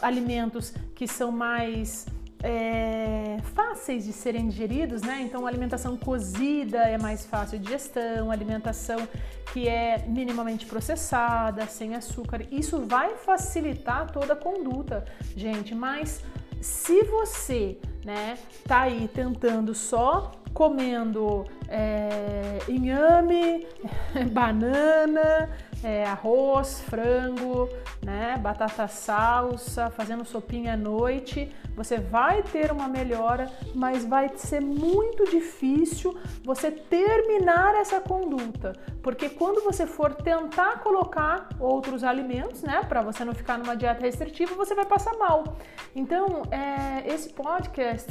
alimentos 0.03 0.75
que 0.93 1.07
são 1.07 1.31
mais 1.31 2.07
é, 2.43 3.37
fáceis 3.55 4.05
de 4.05 4.13
serem 4.13 4.49
digeridos, 4.49 5.03
né? 5.03 5.21
Então, 5.23 5.47
alimentação 5.47 5.97
cozida 5.97 6.79
é 6.79 6.99
mais 6.99 7.25
fácil 7.25 7.59
de 7.59 7.67
digestão, 7.67 8.33
alimentação 8.33 9.09
que 9.53 9.69
é 9.69 10.05
minimamente 10.07 10.67
processada, 10.67 11.67
sem 11.67 11.95
açúcar, 11.95 12.43
isso 12.51 12.81
vai 12.81 13.17
facilitar 13.17 14.11
toda 14.11 14.35
a 14.35 14.37
conduta, 14.37 15.05
gente. 15.37 15.75
Mas 15.75 16.23
se 16.61 17.03
você, 17.05 17.79
né, 18.05 18.39
tá 18.67 18.83
aí 18.83 19.09
tentando 19.09 19.75
só 19.75 20.33
comendo 20.53 21.45
é, 21.69 22.59
inhame, 22.69 23.67
banana, 24.33 25.51
é, 25.83 26.05
arroz, 26.05 26.81
frango, 26.81 27.69
né, 28.03 28.37
batata 28.39 28.89
salsa, 28.89 29.91
fazendo 29.91 30.25
sopinha 30.25 30.75
à 30.75 30.77
noite, 30.77 31.53
você 31.77 31.99
vai 31.99 32.43
ter 32.43 32.73
uma 32.73 32.89
melhora, 32.89 33.51
mas 33.75 34.05
vai 34.05 34.31
ser 34.37 34.61
muito 34.61 35.31
difícil 35.31 36.17
você 36.43 36.71
terminar 36.71 37.75
essa 37.77 38.01
conduta, 38.01 38.73
porque 39.03 39.29
quando 39.29 39.63
você 39.63 39.87
for 39.87 40.15
tentar 40.15 40.81
colocar 40.81 41.49
outros 41.61 42.03
alimentos, 42.03 42.63
né, 42.63 42.83
para 42.89 43.03
você 43.03 43.25
não 43.25 43.35
ficar 43.35 43.59
numa 43.59 43.77
dieta 43.77 44.03
restritiva, 44.03 44.55
você 44.55 44.75
vai 44.75 44.85
passar 44.85 45.17
mal. 45.17 45.57
Então, 45.95 46.43
é, 46.51 47.13
esse 47.13 47.29
podcast 47.31 48.11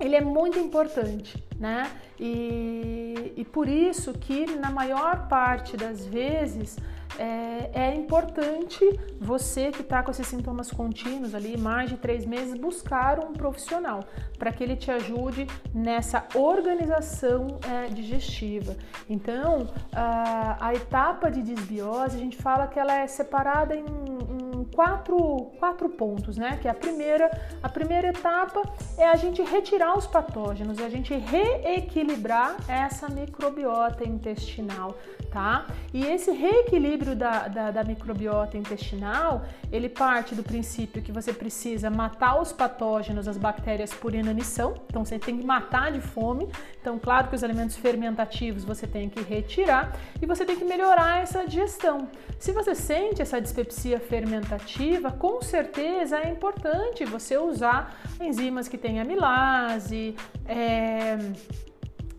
ele 0.00 0.14
é 0.14 0.20
muito 0.20 0.58
importante, 0.58 1.42
né? 1.58 1.90
E, 2.18 3.32
e 3.36 3.44
por 3.44 3.68
isso 3.68 4.12
que 4.12 4.46
na 4.56 4.70
maior 4.70 5.28
parte 5.28 5.76
das 5.76 6.06
vezes 6.06 6.76
é, 7.18 7.70
é 7.72 7.94
importante 7.94 8.84
você 9.20 9.70
que 9.70 9.82
está 9.82 10.02
com 10.02 10.10
esses 10.10 10.26
sintomas 10.26 10.70
contínuos 10.70 11.34
ali, 11.34 11.56
mais 11.56 11.90
de 11.90 11.96
três 11.96 12.24
meses, 12.26 12.54
buscar 12.54 13.18
um 13.18 13.32
profissional 13.32 14.04
para 14.38 14.52
que 14.52 14.62
ele 14.62 14.76
te 14.76 14.90
ajude 14.90 15.46
nessa 15.74 16.26
organização 16.34 17.58
é, 17.66 17.88
digestiva. 17.88 18.76
Então, 19.08 19.68
a, 19.92 20.68
a 20.68 20.74
etapa 20.74 21.30
de 21.30 21.42
desbiose, 21.42 22.16
a 22.16 22.20
gente 22.20 22.36
fala 22.36 22.66
que 22.66 22.78
ela 22.78 22.94
é 22.94 23.06
separada 23.06 23.74
em, 23.74 23.84
em 23.84 24.64
quatro, 24.74 25.50
quatro 25.58 25.88
pontos, 25.88 26.36
né? 26.36 26.58
Que 26.60 26.68
é 26.68 26.70
a 26.70 26.74
primeira, 26.74 27.30
a 27.62 27.68
primeira 27.68 28.08
etapa 28.08 28.62
é 28.96 29.06
a 29.08 29.16
gente 29.16 29.42
retirar 29.42 29.96
os 29.96 30.06
patógenos, 30.06 30.78
é 30.78 30.84
a 30.84 30.88
gente 30.88 31.14
reequilibrar 31.14 32.56
essa 32.68 33.08
microbiota 33.08 34.06
intestinal, 34.06 34.96
tá? 35.30 35.66
E 35.92 36.04
esse 36.04 36.30
reequilíbrio 36.30 37.14
da, 37.14 37.48
da, 37.48 37.70
da 37.70 37.84
microbiota 37.84 38.56
intestinal, 38.56 39.44
ele 39.70 39.88
parte 39.88 40.34
do 40.34 40.42
princípio 40.42 41.02
que 41.02 41.12
você 41.12 41.32
precisa 41.32 41.90
matar 41.90 42.40
os 42.40 42.52
patógenos, 42.52 43.28
as 43.28 43.36
bactérias 43.36 43.92
por 43.92 44.14
inanição, 44.14 44.74
então 44.88 45.04
você 45.04 45.18
tem 45.18 45.38
que 45.38 45.46
matar 45.46 45.92
de 45.92 46.00
fome, 46.00 46.48
então 46.80 46.98
claro 46.98 47.28
que 47.28 47.34
os 47.34 47.44
alimentos 47.44 47.76
fermentativos 47.76 48.64
você 48.64 48.86
tem 48.86 49.08
que 49.08 49.22
retirar 49.22 49.96
e 50.20 50.26
você 50.26 50.44
tem 50.44 50.56
que 50.56 50.64
melhorar 50.64 51.22
essa 51.22 51.44
digestão. 51.46 52.08
Se 52.38 52.52
você 52.52 52.74
sente 52.74 53.20
essa 53.20 53.40
dispepsia 53.40 53.98
fermentativa, 53.98 55.10
com 55.10 55.42
certeza 55.42 56.18
é 56.18 56.30
importante 56.30 57.04
você 57.04 57.36
usar 57.36 57.96
enzimas 58.20 58.68
que 58.68 58.78
têm 58.78 59.00
amilase, 59.00 60.14
é, 60.46 61.18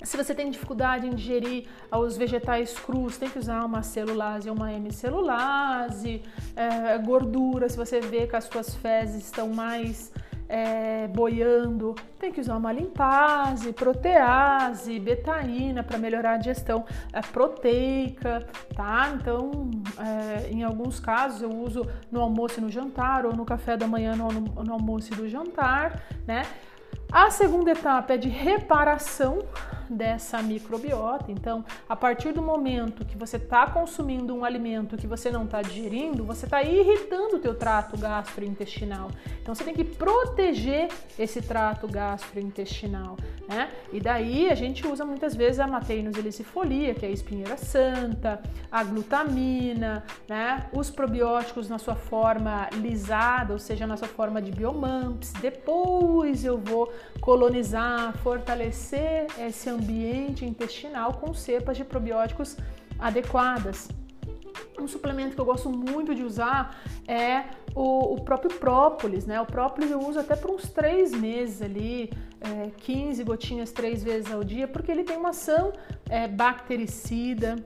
se 0.10 0.18
você 0.18 0.34
tem 0.34 0.50
dificuldade 0.50 1.06
em 1.06 1.12
digerir 1.12 1.68
os 1.92 2.18
vegetais 2.18 2.74
crus, 2.74 3.16
tem 3.16 3.30
que 3.30 3.38
usar 3.38 3.64
uma 3.64 3.84
celulase 3.84 4.50
ou 4.50 4.56
uma 4.56 4.74
hemicelulase. 4.74 6.24
É, 6.56 6.98
gordura, 6.98 7.70
se 7.70 7.78
você 7.78 8.02
vê 8.02 8.26
que 8.26 8.36
as 8.36 8.46
suas 8.46 8.74
fezes 8.74 9.26
estão 9.26 9.50
mais 9.50 10.12
é, 10.48 11.08
boiando, 11.10 11.94
tem 12.18 12.32
que 12.32 12.42
usar 12.42 12.58
uma 12.58 12.74
limpase, 12.74 13.72
protease, 13.72 15.00
betaína 15.00 15.84
para 15.84 16.00
melhorar 16.00 16.34
a 16.34 16.38
digestão 16.38 16.86
é, 17.14 17.22
proteica, 17.22 18.48
tá? 18.76 19.12
Então, 19.14 19.70
é, 20.00 20.50
em 20.50 20.64
alguns 20.64 21.00
casos 21.00 21.44
eu 21.44 21.52
uso 21.52 21.88
no 22.12 22.20
almoço 22.20 22.60
e 22.60 22.64
no 22.64 22.72
jantar, 22.72 23.28
ou 23.28 23.36
no 23.36 23.46
café 23.46 23.78
da 23.78 23.86
manhã 23.86 24.16
no, 24.16 24.28
no 24.32 24.74
almoço 24.74 25.14
e 25.14 25.18
no 25.18 25.30
jantar, 25.30 26.04
né? 26.26 26.48
A 27.12 27.32
segunda 27.32 27.72
etapa 27.72 28.14
é 28.14 28.18
de 28.18 28.30
reparação 28.30 29.40
dessa 29.90 30.42
microbiota. 30.42 31.32
Então, 31.32 31.66
a 31.88 31.96
partir 31.96 32.32
do 32.32 32.42
momento 32.42 33.04
que 33.04 33.18
você 33.18 33.38
está 33.38 33.66
consumindo 33.66 34.36
um 34.36 34.46
alimento 34.46 34.96
que 34.96 35.08
você 35.08 35.32
não 35.32 35.46
está 35.46 35.62
digerindo, 35.62 36.24
você 36.24 36.46
está 36.46 36.62
irritando 36.62 37.38
o 37.38 37.40
teu 37.40 37.56
trato 37.56 37.98
gastrointestinal. 37.98 39.10
Então, 39.42 39.56
você 39.56 39.64
tem 39.64 39.74
que 39.74 39.84
proteger 39.84 40.90
esse 41.18 41.42
trato 41.42 41.88
gastrointestinal, 41.88 43.18
né? 43.48 43.72
E 43.92 44.00
daí 44.00 44.50
a 44.50 44.56
gente 44.56 44.86
usa 44.86 45.04
muitas 45.04 45.36
vezes 45.36 45.60
a 45.60 45.66
Mateinus 45.66 46.16
elicifolia, 46.16 46.94
que 46.94 47.06
é 47.06 47.10
a 47.10 47.12
espinheira 47.12 47.58
santa, 47.58 48.40
a 48.72 48.84
glutamina, 48.84 50.04
né? 50.28 50.70
Os 50.72 50.92
probióticos 50.92 51.68
na 51.68 51.80
sua 51.80 51.96
forma 51.96 52.70
lisada, 52.74 53.54
ou 53.54 53.60
seja, 53.60 53.88
na 53.88 53.98
sua 53.98 54.08
forma 54.08 54.40
de 54.40 54.52
biomamps. 54.52 55.34
Depois 55.34 56.46
eu 56.46 56.60
vou 56.60 56.92
colonizar, 57.20 58.18
fortalecer 58.18 59.28
esse 59.40 59.70
ambiente 59.70 60.46
intestinal 60.46 61.14
com 61.14 61.34
cepas 61.34 61.78
de 61.78 61.84
probióticos 61.84 62.58
adequadas. 62.98 63.90
Um 64.80 64.88
suplemento 64.88 65.36
que 65.36 65.42
eu 65.42 65.46
gosto 65.46 65.70
muito 65.70 66.16
de 66.16 66.24
usar 66.24 66.82
é 67.08 67.44
o, 67.76 68.16
o 68.16 68.22
próprio 68.22 68.58
própolis, 68.58 69.26
né? 69.26 69.40
O 69.42 69.46
própolis 69.46 69.92
eu 69.92 70.00
uso 70.00 70.20
até 70.20 70.36
por 70.36 70.52
uns 70.52 70.70
três 70.70 71.12
meses 71.12 71.62
ali, 71.62 72.12
é, 72.42 72.72
15 72.78 73.24
gotinhas 73.24 73.72
três 73.72 74.04
vezes 74.04 74.32
ao 74.32 74.44
dia, 74.44 74.68
porque 74.68 74.92
ele 74.92 75.04
tem 75.04 75.18
uma 75.18 75.30
ação 75.30 75.74
é, 76.10 76.28
bactericida, 76.28 77.58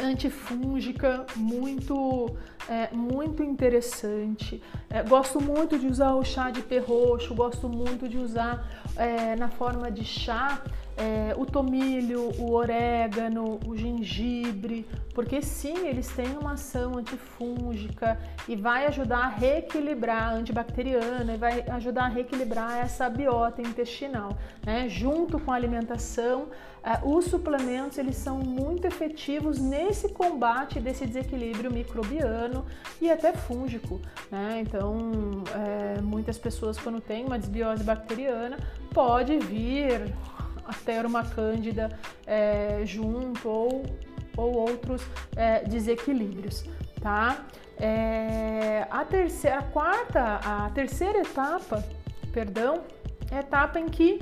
antifúngica 0.00 1.26
muito 1.36 2.36
é, 2.68 2.88
muito 2.92 3.42
interessante. 3.42 4.62
É, 4.90 5.02
gosto 5.02 5.40
muito 5.40 5.78
de 5.78 5.86
usar 5.86 6.14
o 6.14 6.24
chá 6.24 6.50
de 6.50 6.62
perroxo, 6.62 7.34
gosto 7.34 7.68
muito 7.68 8.08
de 8.08 8.18
usar 8.18 8.66
é, 8.96 9.36
na 9.36 9.48
forma 9.48 9.90
de 9.90 10.04
chá 10.04 10.62
é, 10.96 11.34
o 11.36 11.44
tomilho, 11.44 12.30
o 12.38 12.52
orégano, 12.52 13.58
o 13.66 13.76
gengibre, 13.76 14.86
porque 15.12 15.42
sim, 15.42 15.86
eles 15.86 16.08
têm 16.08 16.36
uma 16.38 16.52
ação 16.52 16.98
antifúngica 16.98 18.18
e 18.48 18.54
vai 18.54 18.86
ajudar 18.86 19.24
a 19.24 19.28
reequilibrar, 19.28 20.34
antibacteriana, 20.34 21.34
e 21.34 21.36
vai 21.36 21.64
ajudar 21.68 22.04
a 22.04 22.08
reequilibrar 22.08 22.78
essa 22.78 23.08
biota 23.08 23.60
intestinal. 23.60 24.36
Né? 24.64 24.88
Junto 24.88 25.38
com 25.40 25.50
a 25.50 25.54
alimentação, 25.56 26.48
é, 26.82 27.00
os 27.02 27.24
suplementos 27.24 27.98
eles 27.98 28.16
são 28.16 28.38
muito 28.38 28.86
efetivos 28.86 29.58
nesse 29.58 30.10
combate 30.10 30.78
desse 30.78 31.06
desequilíbrio 31.06 31.72
microbiano 31.72 32.53
e 33.00 33.10
até 33.10 33.32
fúngico. 33.32 34.00
Né? 34.30 34.60
Então, 34.60 35.42
é, 35.54 36.00
muitas 36.00 36.36
pessoas 36.38 36.78
quando 36.78 37.00
têm 37.00 37.24
uma 37.24 37.38
desbiose 37.38 37.82
bacteriana 37.82 38.58
pode 38.92 39.38
vir 39.38 40.12
a 40.64 40.72
ter 40.72 41.04
uma 41.06 41.24
cândida 41.24 41.98
é, 42.26 42.82
junto 42.84 43.48
ou, 43.48 43.82
ou 44.36 44.56
outros 44.56 45.02
é, 45.36 45.64
desequilíbrios, 45.64 46.64
tá? 47.00 47.44
É, 47.78 48.86
a 48.90 49.04
terceira, 49.04 49.58
a 49.58 49.62
quarta, 49.62 50.40
a 50.42 50.70
terceira 50.70 51.18
etapa, 51.18 51.84
perdão, 52.32 52.82
é 53.30 53.36
a 53.36 53.40
etapa 53.40 53.80
em 53.80 53.88
que 53.88 54.20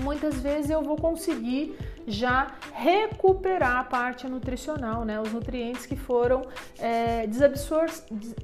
muitas 0.00 0.40
vezes 0.40 0.70
eu 0.70 0.82
vou 0.82 0.96
conseguir 0.96 1.76
já 2.06 2.54
recuperar 2.72 3.78
a 3.78 3.84
parte 3.84 4.26
nutricional, 4.28 5.04
né? 5.04 5.20
Os 5.20 5.32
nutrientes 5.32 5.86
que 5.86 5.96
foram 5.96 6.42
é, 6.78 7.26
desabsor 7.26 7.86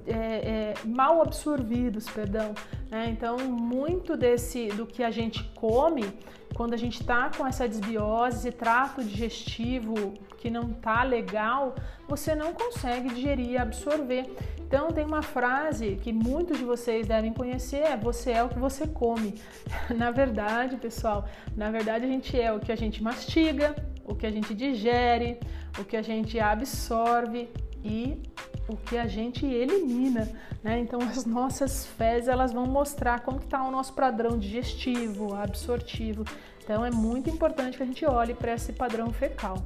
é, 0.06 0.14
é, 0.14 0.74
mal 0.84 1.20
absorvidos, 1.20 2.08
perdão. 2.08 2.54
Né? 2.90 3.08
Então, 3.10 3.36
muito 3.38 4.16
desse 4.16 4.68
do 4.68 4.86
que 4.86 5.02
a 5.02 5.10
gente 5.10 5.44
come 5.54 6.04
quando 6.54 6.74
a 6.74 6.76
gente 6.76 7.00
está 7.00 7.30
com 7.36 7.46
essa 7.46 7.68
desbiose, 7.68 8.50
trato 8.52 9.02
digestivo 9.02 10.14
que 10.40 10.50
não 10.50 10.72
tá 10.72 11.02
legal, 11.02 11.74
você 12.08 12.34
não 12.34 12.52
consegue 12.52 13.10
digerir 13.10 13.50
e 13.50 13.58
absorver. 13.58 14.24
Então 14.58 14.90
tem 14.90 15.04
uma 15.04 15.22
frase 15.22 15.96
que 16.02 16.12
muitos 16.12 16.58
de 16.58 16.64
vocês 16.64 17.06
devem 17.06 17.32
conhecer, 17.32 17.82
é 17.82 17.96
você 17.96 18.32
é 18.32 18.42
o 18.42 18.48
que 18.48 18.58
você 18.58 18.86
come. 18.86 19.34
na 19.94 20.10
verdade, 20.10 20.76
pessoal, 20.76 21.28
na 21.54 21.70
verdade 21.70 22.06
a 22.06 22.08
gente 22.08 22.40
é 22.40 22.50
o 22.52 22.58
que 22.58 22.72
a 22.72 22.76
gente 22.76 23.02
mastiga, 23.02 23.76
o 24.04 24.14
que 24.14 24.26
a 24.26 24.30
gente 24.30 24.54
digere, 24.54 25.38
o 25.78 25.84
que 25.84 25.96
a 25.96 26.02
gente 26.02 26.40
absorve 26.40 27.48
e 27.84 28.22
o 28.66 28.76
que 28.76 28.96
a 28.96 29.06
gente 29.06 29.44
elimina, 29.44 30.30
né? 30.62 30.78
Então 30.78 31.00
as 31.00 31.24
nossas 31.24 31.86
fezes 31.86 32.28
elas 32.28 32.52
vão 32.52 32.66
mostrar 32.66 33.20
como 33.20 33.38
está 33.38 33.62
o 33.62 33.70
nosso 33.70 33.92
padrão 33.92 34.38
digestivo, 34.38 35.34
absortivo. 35.34 36.24
Então 36.62 36.84
é 36.84 36.90
muito 36.90 37.28
importante 37.28 37.76
que 37.76 37.82
a 37.82 37.86
gente 37.86 38.06
olhe 38.06 38.32
para 38.34 38.54
esse 38.54 38.72
padrão 38.72 39.12
fecal. 39.12 39.56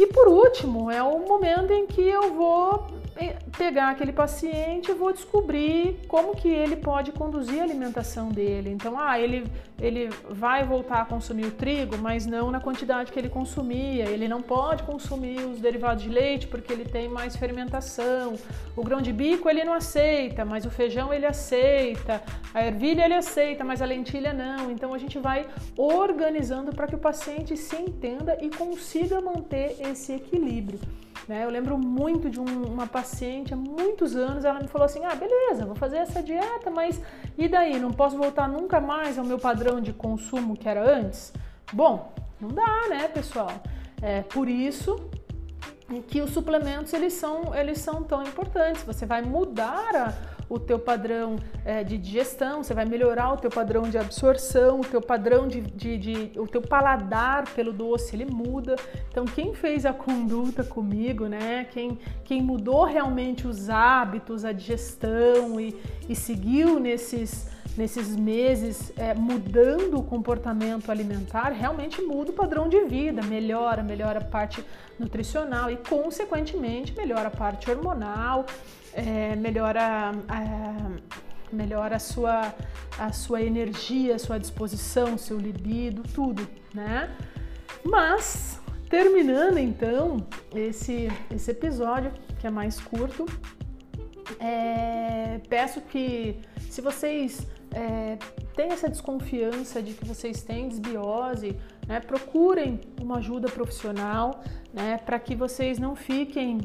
E 0.00 0.06
por 0.06 0.28
último, 0.28 0.90
é 0.90 1.02
o 1.02 1.18
momento 1.18 1.74
em 1.74 1.86
que 1.86 2.00
eu 2.00 2.32
vou 2.32 2.86
pegar 3.56 3.90
aquele 3.90 4.12
paciente 4.12 4.90
e 4.90 4.94
vou 4.94 5.12
descobrir 5.12 6.00
como 6.08 6.34
que 6.34 6.48
ele 6.48 6.76
pode 6.76 7.12
conduzir 7.12 7.60
a 7.60 7.64
alimentação 7.64 8.28
dele. 8.28 8.70
Então, 8.70 8.98
ah, 8.98 9.18
ele, 9.18 9.46
ele 9.78 10.08
vai 10.28 10.64
voltar 10.64 11.02
a 11.02 11.04
consumir 11.04 11.46
o 11.46 11.50
trigo, 11.50 11.96
mas 11.98 12.26
não 12.26 12.50
na 12.50 12.60
quantidade 12.60 13.12
que 13.12 13.18
ele 13.18 13.28
consumia. 13.28 14.04
Ele 14.08 14.26
não 14.28 14.40
pode 14.42 14.82
consumir 14.82 15.40
os 15.40 15.60
derivados 15.60 16.02
de 16.02 16.08
leite 16.08 16.46
porque 16.46 16.72
ele 16.72 16.84
tem 16.84 17.08
mais 17.08 17.36
fermentação. 17.36 18.34
O 18.76 18.82
grão 18.82 19.00
de 19.00 19.12
bico 19.12 19.48
ele 19.48 19.64
não 19.64 19.72
aceita, 19.72 20.44
mas 20.44 20.64
o 20.64 20.70
feijão 20.70 21.12
ele 21.12 21.26
aceita. 21.26 22.22
A 22.54 22.64
ervilha 22.64 23.04
ele 23.04 23.14
aceita, 23.14 23.64
mas 23.64 23.82
a 23.82 23.84
lentilha 23.84 24.32
não. 24.32 24.70
Então, 24.70 24.94
a 24.94 24.98
gente 24.98 25.18
vai 25.18 25.46
organizando 25.76 26.72
para 26.72 26.86
que 26.86 26.94
o 26.94 26.98
paciente 26.98 27.56
se 27.56 27.76
entenda 27.76 28.36
e 28.40 28.48
consiga 28.50 29.20
manter 29.20 29.76
esse 29.80 30.12
equilíbrio. 30.12 30.78
Né? 31.28 31.44
Eu 31.44 31.50
lembro 31.50 31.78
muito 31.78 32.28
de 32.28 32.40
um, 32.40 32.64
uma 32.64 32.86
paciente 32.86 33.52
há 33.54 33.56
muitos 33.56 34.16
anos, 34.16 34.44
ela 34.44 34.60
me 34.60 34.68
falou 34.68 34.84
assim: 34.84 35.04
ah, 35.04 35.14
beleza, 35.14 35.66
vou 35.66 35.76
fazer 35.76 35.98
essa 35.98 36.22
dieta, 36.22 36.70
mas 36.70 37.00
e 37.36 37.48
daí? 37.48 37.78
Não 37.78 37.92
posso 37.92 38.16
voltar 38.16 38.48
nunca 38.48 38.80
mais 38.80 39.18
ao 39.18 39.24
meu 39.24 39.38
padrão 39.38 39.80
de 39.80 39.92
consumo 39.92 40.56
que 40.56 40.68
era 40.68 40.82
antes? 40.82 41.32
Bom, 41.72 42.12
não 42.40 42.48
dá, 42.48 42.88
né, 42.88 43.08
pessoal? 43.08 43.50
É 44.02 44.22
por 44.22 44.48
isso 44.48 45.10
que 46.08 46.20
os 46.20 46.30
suplementos 46.30 46.92
eles 46.92 47.12
são, 47.14 47.54
eles 47.54 47.78
são 47.78 48.02
tão 48.02 48.22
importantes. 48.22 48.82
Você 48.84 49.04
vai 49.04 49.22
mudar 49.22 49.94
a, 49.94 50.14
o 50.50 50.58
teu 50.58 50.80
padrão 50.80 51.36
é, 51.64 51.84
de 51.84 51.96
digestão, 51.96 52.64
você 52.64 52.74
vai 52.74 52.84
melhorar 52.84 53.32
o 53.32 53.36
teu 53.36 53.48
padrão 53.48 53.82
de 53.88 53.96
absorção, 53.96 54.80
o 54.80 54.84
teu 54.84 55.00
padrão 55.00 55.46
de, 55.46 55.60
de, 55.60 55.96
de, 55.96 56.40
o 56.40 56.46
teu 56.46 56.60
paladar 56.60 57.48
pelo 57.54 57.72
doce 57.72 58.16
ele 58.16 58.26
muda. 58.26 58.74
Então 59.08 59.24
quem 59.24 59.54
fez 59.54 59.86
a 59.86 59.92
conduta 59.92 60.64
comigo, 60.64 61.28
né? 61.28 61.68
Quem, 61.70 61.96
quem 62.24 62.42
mudou 62.42 62.84
realmente 62.84 63.46
os 63.46 63.70
hábitos, 63.70 64.44
a 64.44 64.50
digestão 64.50 65.60
e, 65.60 65.80
e 66.08 66.16
seguiu 66.16 66.80
nesses 66.80 67.48
nesses 67.76 68.16
meses 68.16 68.92
é, 68.96 69.14
mudando 69.14 69.98
o 69.98 70.02
comportamento 70.02 70.90
alimentar, 70.90 71.50
realmente 71.50 72.02
muda 72.02 72.30
o 72.30 72.34
padrão 72.34 72.68
de 72.68 72.84
vida, 72.84 73.22
melhora, 73.22 73.82
melhora 73.82 74.18
a 74.18 74.24
parte 74.24 74.64
nutricional 74.98 75.70
e, 75.70 75.76
consequentemente, 75.76 76.94
melhora 76.96 77.28
a 77.28 77.30
parte 77.30 77.70
hormonal, 77.70 78.44
é, 78.94 79.36
melhora, 79.36 80.12
a, 80.28 80.90
melhora 81.52 81.96
a, 81.96 81.98
sua, 81.98 82.54
a 82.98 83.12
sua 83.12 83.42
energia, 83.42 84.16
a 84.16 84.18
sua 84.18 84.38
disposição, 84.38 85.16
seu 85.18 85.38
libido, 85.38 86.02
tudo, 86.14 86.46
né? 86.74 87.14
Mas, 87.84 88.60
terminando 88.88 89.58
então 89.58 90.26
esse, 90.54 91.08
esse 91.30 91.50
episódio, 91.50 92.12
que 92.38 92.46
é 92.46 92.50
mais 92.50 92.80
curto, 92.80 93.26
é, 94.38 95.40
peço 95.48 95.80
que 95.80 96.38
se 96.68 96.80
vocês 96.80 97.46
é, 97.72 98.16
têm 98.54 98.72
essa 98.72 98.88
desconfiança 98.88 99.82
de 99.82 99.94
que 99.94 100.04
vocês 100.04 100.42
têm 100.42 100.68
desbiose, 100.68 101.56
né, 101.86 102.00
procurem 102.00 102.80
uma 103.00 103.18
ajuda 103.18 103.48
profissional 103.48 104.42
né, 104.72 104.98
para 104.98 105.18
que 105.18 105.34
vocês 105.34 105.78
não 105.78 105.96
fiquem 105.96 106.58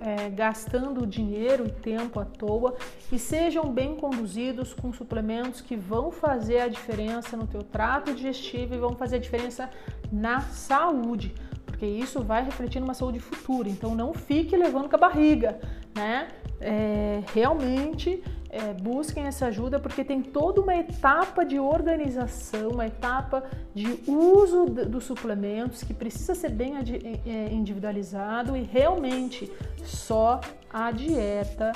é, 0.00 0.28
gastando 0.30 1.06
dinheiro 1.06 1.66
e 1.66 1.70
tempo 1.70 2.20
à 2.20 2.24
toa 2.24 2.74
e 3.10 3.18
sejam 3.18 3.72
bem 3.72 3.96
conduzidos 3.96 4.74
com 4.74 4.92
suplementos 4.92 5.60
que 5.60 5.76
vão 5.76 6.10
fazer 6.10 6.60
a 6.60 6.68
diferença 6.68 7.36
no 7.36 7.46
teu 7.46 7.62
trato 7.62 8.14
digestivo 8.14 8.74
e 8.74 8.78
vão 8.78 8.94
fazer 8.94 9.16
a 9.16 9.20
diferença 9.20 9.70
na 10.12 10.40
saúde, 10.40 11.34
porque 11.64 11.86
isso 11.86 12.22
vai 12.22 12.44
refletir 12.44 12.80
numa 12.80 12.94
saúde 12.94 13.18
futura. 13.18 13.68
Então 13.68 13.94
não 13.94 14.14
fique 14.14 14.56
levando 14.56 14.88
com 14.88 14.96
a 14.96 14.98
barriga, 14.98 15.58
né? 15.94 16.28
É, 16.60 17.22
realmente 17.34 18.22
é, 18.50 18.72
busquem 18.72 19.24
essa 19.24 19.46
ajuda 19.46 19.78
porque 19.78 20.04
tem 20.04 20.22
toda 20.22 20.60
uma 20.60 20.76
etapa 20.76 21.44
de 21.44 21.58
organização, 21.58 22.70
uma 22.70 22.86
etapa 22.86 23.44
de 23.74 24.00
uso 24.06 24.66
dos 24.66 25.04
suplementos 25.04 25.82
que 25.82 25.92
precisa 25.92 26.34
ser 26.34 26.50
bem 26.50 26.74
é, 26.76 27.52
individualizado 27.52 28.56
e 28.56 28.62
realmente 28.62 29.50
só 29.84 30.40
a 30.72 30.90
dieta 30.90 31.72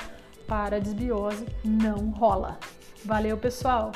para 0.47 0.79
desbiose 0.79 1.45
não 1.63 2.09
rola. 2.09 2.57
Valeu, 3.03 3.37
pessoal! 3.37 3.91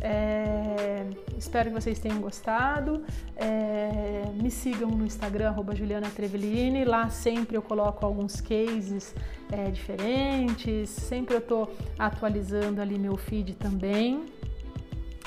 É, 0.00 1.06
espero 1.38 1.70
que 1.70 1.80
vocês 1.80 1.98
tenham 1.98 2.20
gostado. 2.20 3.04
É, 3.34 4.24
me 4.34 4.50
sigam 4.50 4.90
no 4.90 5.04
Instagram, 5.04 5.54
Juliana 5.74 6.10
Trevelini. 6.10 6.84
Lá 6.84 7.08
sempre 7.08 7.56
eu 7.56 7.62
coloco 7.62 8.04
alguns 8.04 8.40
cases 8.40 9.14
é, 9.50 9.70
diferentes. 9.70 10.90
Sempre 10.90 11.34
eu 11.34 11.40
estou 11.40 11.74
atualizando 11.98 12.80
ali 12.80 12.98
meu 12.98 13.16
feed 13.16 13.54
também. 13.54 14.26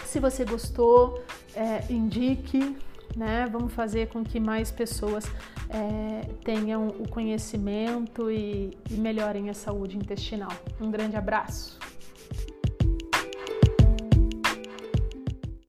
Se 0.06 0.20
você 0.20 0.44
gostou, 0.44 1.24
é, 1.56 1.92
indique, 1.92 2.76
né? 3.16 3.48
Vamos 3.52 3.74
fazer 3.74 4.08
com 4.10 4.24
que 4.24 4.40
mais 4.40 4.72
pessoas 4.72 5.26
é, 5.70 6.28
tenham 6.44 6.88
o 6.88 7.08
conhecimento 7.08 8.32
e, 8.32 8.78
e 8.90 8.94
melhorem 8.94 9.50
a 9.50 9.54
saúde 9.54 9.98
intestinal. 9.98 10.52
Um 10.82 10.90
grande 10.90 11.16
abraço! 11.16 11.89